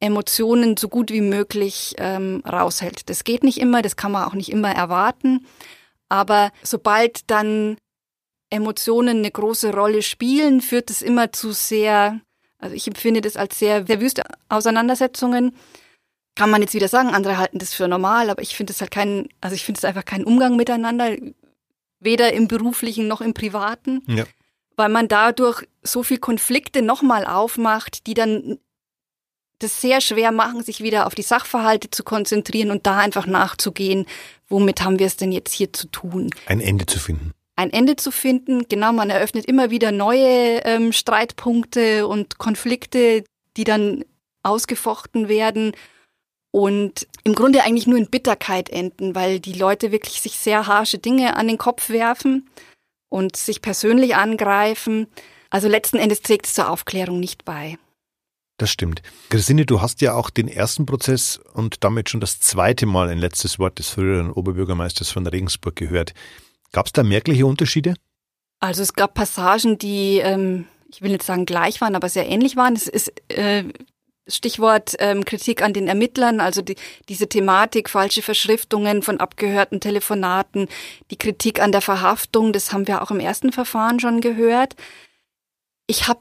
Emotionen 0.00 0.76
so 0.76 0.88
gut 0.88 1.10
wie 1.10 1.20
möglich 1.20 1.94
ähm, 1.98 2.42
raushält. 2.46 3.08
Das 3.08 3.24
geht 3.24 3.42
nicht 3.42 3.58
immer, 3.58 3.82
das 3.82 3.96
kann 3.96 4.12
man 4.12 4.24
auch 4.24 4.34
nicht 4.34 4.50
immer 4.50 4.70
erwarten. 4.70 5.46
Aber 6.08 6.52
sobald 6.62 7.30
dann 7.30 7.76
Emotionen 8.50 9.18
eine 9.18 9.30
große 9.30 9.72
Rolle 9.74 10.02
spielen, 10.02 10.60
führt 10.60 10.90
es 10.90 11.02
immer 11.02 11.32
zu 11.32 11.52
sehr, 11.52 12.20
also 12.58 12.74
ich 12.74 12.86
empfinde 12.86 13.20
das 13.20 13.36
als 13.36 13.58
sehr, 13.58 13.86
sehr 13.86 14.00
wüste 14.00 14.22
Auseinandersetzungen. 14.48 15.54
Kann 16.34 16.50
man 16.50 16.62
jetzt 16.62 16.74
wieder 16.74 16.88
sagen, 16.88 17.10
andere 17.10 17.38
halten 17.38 17.58
das 17.58 17.74
für 17.74 17.88
normal, 17.88 18.30
aber 18.30 18.42
ich 18.42 18.56
finde 18.56 18.72
es 18.72 18.80
halt 18.80 18.90
kein, 18.90 19.28
also 19.40 19.54
ich 19.54 19.64
finde 19.64 19.78
es 19.78 19.84
einfach 19.84 20.04
kein 20.04 20.24
Umgang 20.24 20.56
miteinander, 20.56 21.16
weder 22.00 22.32
im 22.32 22.48
beruflichen 22.48 23.08
noch 23.08 23.20
im 23.20 23.34
privaten. 23.34 24.02
Ja. 24.06 24.24
Weil 24.76 24.88
man 24.88 25.08
dadurch 25.08 25.66
so 25.82 26.02
viel 26.02 26.18
Konflikte 26.18 26.82
nochmal 26.82 27.26
aufmacht, 27.26 28.06
die 28.06 28.14
dann 28.14 28.58
das 29.58 29.80
sehr 29.80 30.00
schwer 30.00 30.30
machen, 30.30 30.62
sich 30.62 30.80
wieder 30.82 31.06
auf 31.06 31.16
die 31.16 31.22
Sachverhalte 31.22 31.90
zu 31.90 32.04
konzentrieren 32.04 32.70
und 32.70 32.86
da 32.86 32.98
einfach 32.98 33.26
nachzugehen, 33.26 34.06
womit 34.48 34.82
haben 34.82 35.00
wir 35.00 35.06
es 35.06 35.16
denn 35.16 35.32
jetzt 35.32 35.52
hier 35.52 35.72
zu 35.72 35.88
tun? 35.88 36.30
Ein 36.46 36.60
Ende 36.60 36.86
zu 36.86 37.00
finden. 37.00 37.32
Ein 37.58 37.72
Ende 37.72 37.96
zu 37.96 38.12
finden, 38.12 38.68
genau, 38.68 38.92
man 38.92 39.10
eröffnet 39.10 39.44
immer 39.46 39.72
wieder 39.72 39.90
neue 39.90 40.60
ähm, 40.64 40.92
Streitpunkte 40.92 42.06
und 42.06 42.38
Konflikte, 42.38 43.24
die 43.56 43.64
dann 43.64 44.04
ausgefochten 44.44 45.28
werden 45.28 45.72
und 46.52 47.08
im 47.24 47.34
Grunde 47.34 47.64
eigentlich 47.64 47.88
nur 47.88 47.98
in 47.98 48.10
Bitterkeit 48.10 48.70
enden, 48.70 49.16
weil 49.16 49.40
die 49.40 49.54
Leute 49.54 49.90
wirklich 49.90 50.20
sich 50.20 50.36
sehr 50.36 50.68
harsche 50.68 50.98
Dinge 50.98 51.34
an 51.34 51.48
den 51.48 51.58
Kopf 51.58 51.88
werfen 51.88 52.48
und 53.08 53.34
sich 53.34 53.60
persönlich 53.60 54.14
angreifen. 54.14 55.08
Also 55.50 55.66
letzten 55.66 55.96
Endes 55.96 56.22
trägt 56.22 56.46
es 56.46 56.54
zur 56.54 56.70
Aufklärung 56.70 57.18
nicht 57.18 57.44
bei. 57.44 57.76
Das 58.56 58.70
stimmt. 58.70 59.02
Christine, 59.30 59.66
du 59.66 59.82
hast 59.82 60.00
ja 60.00 60.14
auch 60.14 60.30
den 60.30 60.46
ersten 60.46 60.86
Prozess 60.86 61.40
und 61.54 61.82
damit 61.82 62.08
schon 62.08 62.20
das 62.20 62.38
zweite 62.38 62.86
Mal 62.86 63.08
ein 63.08 63.18
letztes 63.18 63.58
Wort 63.58 63.80
des 63.80 63.90
früheren 63.90 64.30
Oberbürgermeisters 64.30 65.10
von 65.10 65.26
Regensburg 65.26 65.74
gehört. 65.74 66.14
Gab 66.72 66.86
es 66.86 66.92
da 66.92 67.02
merkliche 67.02 67.46
Unterschiede? 67.46 67.94
Also 68.60 68.82
es 68.82 68.94
gab 68.94 69.14
Passagen, 69.14 69.78
die, 69.78 70.18
ähm, 70.18 70.66
ich 70.90 71.02
will 71.02 71.12
nicht 71.12 71.22
sagen 71.22 71.46
gleich 71.46 71.80
waren, 71.80 71.94
aber 71.94 72.08
sehr 72.08 72.28
ähnlich 72.28 72.56
waren. 72.56 72.74
Es 72.74 72.88
ist 72.88 73.12
äh, 73.28 73.64
Stichwort 74.26 74.94
ähm, 74.98 75.24
Kritik 75.24 75.62
an 75.62 75.72
den 75.72 75.88
Ermittlern, 75.88 76.40
also 76.40 76.60
die, 76.60 76.76
diese 77.08 77.28
Thematik, 77.28 77.88
falsche 77.88 78.22
Verschriftungen 78.22 79.02
von 79.02 79.20
abgehörten 79.20 79.80
Telefonaten, 79.80 80.68
die 81.10 81.16
Kritik 81.16 81.60
an 81.60 81.72
der 81.72 81.80
Verhaftung, 81.80 82.52
das 82.52 82.72
haben 82.72 82.86
wir 82.86 83.02
auch 83.02 83.10
im 83.10 83.20
ersten 83.20 83.52
Verfahren 83.52 84.00
schon 84.00 84.20
gehört. 84.20 84.74
Ich 85.86 86.08
habe 86.08 86.20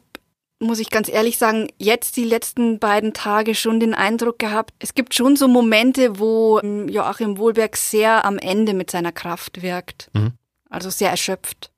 muss 0.60 0.80
ich 0.80 0.90
ganz 0.90 1.10
ehrlich 1.10 1.38
sagen, 1.38 1.68
jetzt 1.78 2.18
die 2.18 2.24
letzten 2.24 2.80
beiden 2.80 3.14
Tage 3.14 3.54
schon 3.56 3.80
den 3.80 3.94
Eindruck 3.94 4.40
gehabt, 4.40 4.74
es 4.80 4.96
gibt 4.96 5.14
schon 5.14 5.36
so 5.36 5.48
Momente, 5.48 6.20
wo 6.20 6.60
ähm, 6.60 6.90
Joachim 6.90 7.38
Wohlberg 7.38 7.78
sehr 7.78 8.26
am 8.26 8.38
Ende 8.38 8.74
mit 8.74 8.90
seiner 8.90 9.12
Kraft 9.12 9.62
wirkt. 9.62 10.10
Mhm. 10.14 10.34
Also 10.70 10.90
sehr 10.90 11.10
erschöpft. 11.10 11.72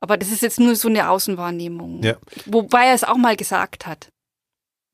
Aber 0.00 0.16
das 0.16 0.30
ist 0.30 0.42
jetzt 0.42 0.60
nur 0.60 0.76
so 0.76 0.88
eine 0.88 1.08
Außenwahrnehmung. 1.10 2.02
Ja. 2.02 2.16
Wobei 2.46 2.86
er 2.86 2.94
es 2.94 3.04
auch 3.04 3.16
mal 3.16 3.36
gesagt 3.36 3.86
hat. 3.86 4.08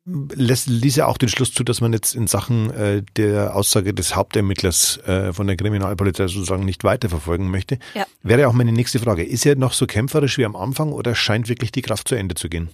Lässt, 0.06 0.66
ließ 0.66 0.98
er 0.98 1.08
auch 1.08 1.16
den 1.16 1.30
Schluss 1.30 1.54
zu, 1.54 1.64
dass 1.64 1.80
man 1.80 1.94
jetzt 1.94 2.14
in 2.14 2.26
Sachen 2.26 2.70
äh, 2.70 3.02
der 3.16 3.56
Aussage 3.56 3.94
des 3.94 4.14
Hauptermittlers 4.14 4.98
äh, 5.06 5.32
von 5.32 5.46
der 5.46 5.56
Kriminalpolizei 5.56 6.26
sozusagen 6.28 6.66
nicht 6.66 6.84
weiterverfolgen 6.84 7.50
möchte. 7.50 7.78
Ja. 7.94 8.06
Wäre 8.22 8.48
auch 8.48 8.52
meine 8.52 8.72
nächste 8.72 8.98
Frage. 8.98 9.24
Ist 9.24 9.46
er 9.46 9.56
noch 9.56 9.72
so 9.72 9.86
kämpferisch 9.86 10.36
wie 10.36 10.44
am 10.44 10.56
Anfang 10.56 10.92
oder 10.92 11.14
scheint 11.14 11.48
wirklich 11.48 11.72
die 11.72 11.80
Kraft 11.80 12.08
zu 12.08 12.16
Ende 12.16 12.34
zu 12.34 12.50
gehen? 12.50 12.68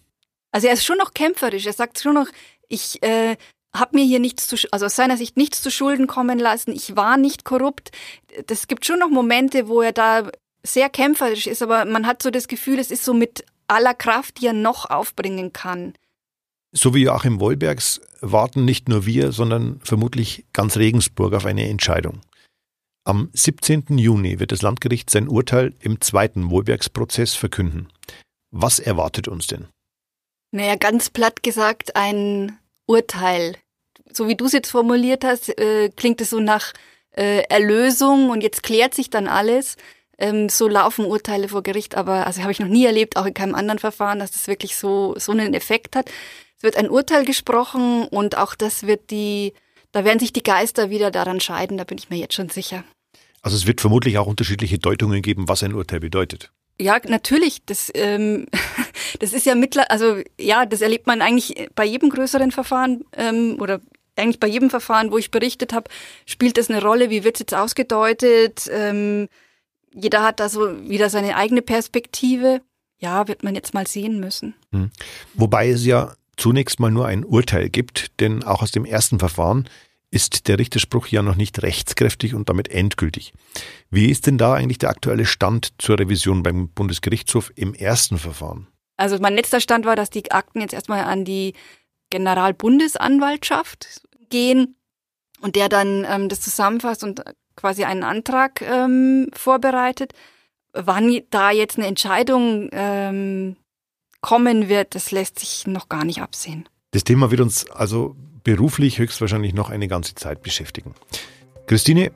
Also 0.53 0.67
er 0.67 0.75
ist 0.75 0.85
schon 0.85 0.99
noch 0.99 1.15
kämpferisch. 1.15 1.67
Er 1.67 1.73
sagt 1.73 2.01
schon 2.01 2.15
noch, 2.15 2.29
ich 2.69 3.03
äh, 3.03 3.37
habe 3.75 3.97
mir 3.97 4.05
hier 4.05 4.21
nichts 4.21 4.47
zu, 4.49 4.57
also 4.73 4.87
aus 4.87 4.97
seiner 4.97 5.17
Sicht 5.17 5.37
nichts 5.37 5.63
zu 5.63 5.71
Schulden 5.71 6.07
kommen 6.07 6.39
lassen. 6.39 6.73
Ich 6.73 6.97
war 6.97 7.17
nicht 7.17 7.45
korrupt. 7.45 7.91
Das 8.47 8.67
gibt 8.67 8.85
schon 8.85 8.99
noch 8.99 9.11
Momente, 9.11 9.69
wo 9.69 9.81
er 9.83 9.93
da 9.93 10.31
sehr 10.63 10.91
kämpferisch 10.91 11.47
ist, 11.47 11.63
aber 11.63 11.85
man 11.85 12.07
hat 12.07 12.23
so 12.23 12.31
das 12.31 12.49
Gefühl, 12.49 12.79
es 12.79 12.91
ist 12.91 13.05
so 13.05 13.15
mit 13.15 13.45
aller 13.67 13.95
Kraft, 13.95 14.41
die 14.41 14.47
er 14.47 14.53
noch 14.53 14.91
aufbringen 14.91 15.53
kann. 15.53 15.95
So 16.73 16.95
wie 16.95 17.05
Joachim 17.05 17.41
Wollbergs 17.41 18.01
warten 18.21 18.65
nicht 18.65 18.89
nur 18.89 19.07
wir, 19.07 19.33
sondern 19.33 19.81
vermutlich 19.83 20.45
ganz 20.53 20.77
Regensburg 20.77 21.35
auf 21.35 21.47
eine 21.47 21.69
Entscheidung. 21.69 22.21
Am 23.05 23.31
17. 23.33 23.99
Juni 23.99 24.39
wird 24.39 24.53
das 24.53 24.63
Landgericht 24.63 25.09
sein 25.09 25.27
Urteil 25.27 25.75
im 25.81 26.01
zweiten 26.01 26.51
Wohlbergsprozess 26.51 27.35
verkünden. 27.35 27.89
Was 28.51 28.79
erwartet 28.79 29.27
uns 29.27 29.47
denn? 29.47 29.69
Naja, 30.53 30.75
ganz 30.77 31.11
platt 31.11 31.43
gesagt, 31.43 31.97
ein 31.97 32.59
Urteil. 32.87 33.57
So 34.13 34.27
wie 34.27 34.35
du 34.35 34.47
es 34.47 34.53
jetzt 34.53 34.71
formuliert 34.71 35.25
hast, 35.25 35.57
äh, 35.59 35.91
klingt 35.95 36.21
es 36.21 36.31
so 36.31 36.41
nach 36.41 36.73
äh, 37.13 37.43
Erlösung 37.49 38.31
und 38.31 38.43
jetzt 38.43 38.63
klärt 38.63 38.95
sich 38.95 39.11
dann 39.11 39.29
alles. 39.29 39.77
Ähm, 40.19 40.49
so 40.49 40.69
laufen 40.69 41.05
Urteile 41.05 41.49
vor 41.49 41.63
Gericht, 41.63 41.95
aber 41.95 42.27
also 42.27 42.43
habe 42.43 42.53
ich 42.53 42.59
noch 42.61 42.69
nie 42.69 42.85
erlebt, 42.85 43.17
auch 43.17 43.27
in 43.27 43.35
keinem 43.35 43.55
anderen 43.55 43.79
Verfahren, 43.79 44.19
dass 44.19 44.33
das 44.33 44.49
wirklich 44.49 44.77
so 44.77 45.15
so 45.17 45.33
einen 45.33 45.55
Effekt 45.55 45.97
hat. 45.97 46.11
Es 46.57 46.63
wird 46.63 46.77
ein 46.77 46.91
Urteil 46.91 47.25
gesprochen 47.25 48.07
und 48.09 48.37
auch 48.37 48.55
das 48.55 48.83
wird 48.83 49.11
die, 49.11 49.55
da 49.93 50.05
werden 50.05 50.19
sich 50.19 50.33
die 50.33 50.43
Geister 50.43 50.91
wieder 50.91 51.11
daran 51.11 51.41
scheiden, 51.41 51.79
da 51.79 51.85
bin 51.85 51.97
ich 51.97 52.11
mir 52.11 52.19
jetzt 52.19 52.35
schon 52.35 52.51
sicher. 52.51 52.85
Also 53.41 53.57
es 53.57 53.67
wird 53.67 53.81
vermutlich 53.81 54.19
auch 54.19 54.27
unterschiedliche 54.27 54.79
Deutungen 54.79 55.23
geben, 55.23 55.49
was 55.49 55.63
ein 55.63 55.75
Urteil 55.75 56.01
bedeutet. 56.01 56.53
Ja, 56.81 56.99
natürlich. 57.07 57.63
Das, 57.67 57.91
ähm, 57.95 58.47
das 59.21 59.33
ist 59.33 59.47
ja 59.47 59.55
mittler, 59.55 59.91
also 59.91 60.21
ja, 60.39 60.65
das 60.65 60.81
erlebt 60.81 61.07
man 61.07 61.21
eigentlich 61.21 61.69
bei 61.75 61.85
jedem 61.85 62.09
größeren 62.09 62.51
Verfahren 62.51 63.05
ähm, 63.17 63.57
oder 63.61 63.81
eigentlich 64.17 64.41
bei 64.41 64.49
jedem 64.49 64.71
Verfahren, 64.71 65.13
wo 65.13 65.19
ich 65.19 65.31
berichtet 65.31 65.73
habe, 65.73 65.91
spielt 66.27 66.57
das 66.57 66.71
eine 66.71 66.83
Rolle. 66.83 67.11
Wie 67.11 67.23
wird 67.23 67.37
es 67.37 67.41
jetzt 67.41 67.55
ausgedeutet? 67.55 68.69
Ähm, 68.73 69.29
jeder 69.93 70.23
hat 70.23 70.41
da 70.41 70.49
so 70.49 70.89
wieder 70.89 71.11
seine 71.11 71.37
eigene 71.37 71.63
Perspektive. 71.63 72.61
Ja, 72.99 73.29
wird 73.29 73.43
man 73.43 73.55
jetzt 73.55 73.75
mal 73.75 73.87
sehen 73.87 74.21
müssen. 74.21 74.55
Hm. 74.73 74.91
Wobei 75.35 75.71
es 75.71 75.85
ja 75.85 76.15
zunächst 76.37 76.81
mal 76.81 76.91
nur 76.91 77.07
ein 77.07 77.25
Urteil 77.25 77.69
gibt, 77.69 78.21
denn 78.21 78.43
auch 78.43 78.63
aus 78.63 78.73
dem 78.73 78.85
ersten 78.85 79.19
Verfahren 79.19 79.69
ist 80.11 80.49
der 80.49 80.59
Richterspruch 80.59 81.07
ja 81.07 81.23
noch 81.23 81.37
nicht 81.37 81.63
rechtskräftig 81.63 82.35
und 82.35 82.49
damit 82.49 82.69
endgültig. 82.69 83.33
Wie 83.91 84.11
ist 84.11 84.27
denn 84.27 84.39
da 84.39 84.55
eigentlich 84.55 84.79
der 84.79 84.91
aktuelle 84.91 85.27
Stand 85.27 85.73
zur 85.79 85.99
Revision 85.99 86.43
beim 86.43 86.69
Bundesgerichtshof 86.69 87.53
im 87.55 87.75
ersten 87.75 88.19
Verfahren? 88.19 88.67
Also 88.97 89.19
mein 89.19 89.35
letzter 89.35 89.61
Stand 89.61 89.87
war, 89.87 89.97
dass 89.97 90.11
die 90.11 90.31
Akten 90.31 90.61
jetzt 90.61 90.75
erstmal 90.75 91.05
an 91.05 91.25
die 91.25 91.55
Generalbundesanwaltschaft 92.11 94.03
gehen 94.29 94.77
und 95.41 95.57
der 95.57 95.69
dann 95.69 96.05
ähm, 96.09 96.29
das 96.29 96.41
zusammenfasst 96.41 97.05
und 97.05 97.23
quasi 97.57 97.85
einen 97.85 98.03
Antrag 98.03 98.63
ähm, 98.63 99.29
vorbereitet. 99.33 100.13
Wann 100.73 101.21
da 101.31 101.51
jetzt 101.51 101.79
eine 101.79 101.87
Entscheidung 101.87 102.69
ähm, 102.73 103.57
kommen 104.21 104.69
wird, 104.69 104.95
das 104.95 105.11
lässt 105.13 105.39
sich 105.39 105.67
noch 105.67 105.89
gar 105.89 106.05
nicht 106.05 106.21
absehen. 106.21 106.69
Das 106.91 107.05
Thema 107.05 107.31
wird 107.31 107.41
uns 107.41 107.71
also 107.71 108.17
beruflich 108.43 108.99
höchstwahrscheinlich 108.99 109.55
noch 109.55 109.71
eine 109.71 109.89
ganze 109.89 110.15
Zeit 110.15 110.43
beschäftigen. 110.43 110.95
Christine, 111.67 112.11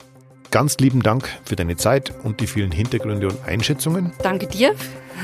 ganz 0.50 0.78
lieben 0.78 1.02
Dank 1.02 1.28
für 1.44 1.56
deine 1.56 1.76
Zeit 1.76 2.12
und 2.22 2.40
die 2.40 2.46
vielen 2.46 2.72
Hintergründe 2.72 3.28
und 3.28 3.44
Einschätzungen. 3.46 4.12
Danke 4.22 4.46
dir 4.46 4.74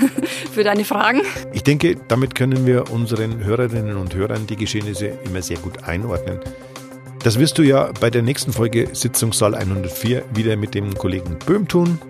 für 0.53 0.65
deine 0.65 0.85
Fragen. 0.85 1.23
Ich 1.53 1.63
denke, 1.63 1.97
damit 2.09 2.35
können 2.35 2.67
wir 2.67 2.91
unseren 2.91 3.45
Hörerinnen 3.45 3.97
und 3.97 4.15
Hörern 4.15 4.47
die 4.47 4.57
Geschehnisse 4.57 5.07
immer 5.25 5.43
sehr 5.43 5.59
gut 5.59 5.85
einordnen. 5.85 6.41
Das 7.23 7.39
wirst 7.39 7.59
du 7.59 7.63
ja 7.63 7.93
bei 8.01 8.09
der 8.09 8.23
nächsten 8.23 8.53
Folge 8.53 8.89
Sitzungssaal 8.93 9.55
104 9.55 10.25
wieder 10.35 10.57
mit 10.57 10.75
dem 10.75 10.95
Kollegen 10.95 11.39
Böhm 11.45 11.69
tun. 11.69 12.01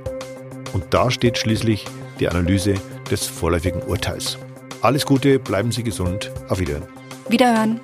Und 0.72 0.84
da 0.90 1.10
steht 1.10 1.36
schließlich 1.36 1.84
die 2.20 2.28
Analyse 2.28 2.74
des 3.10 3.26
vorläufigen 3.26 3.82
Urteils. 3.82 4.38
Alles 4.82 5.04
Gute, 5.04 5.38
bleiben 5.38 5.72
Sie 5.72 5.82
gesund. 5.82 6.30
Auf 6.48 6.60
Wiederhören. 6.60 6.86
Wiederhören. 7.28 7.80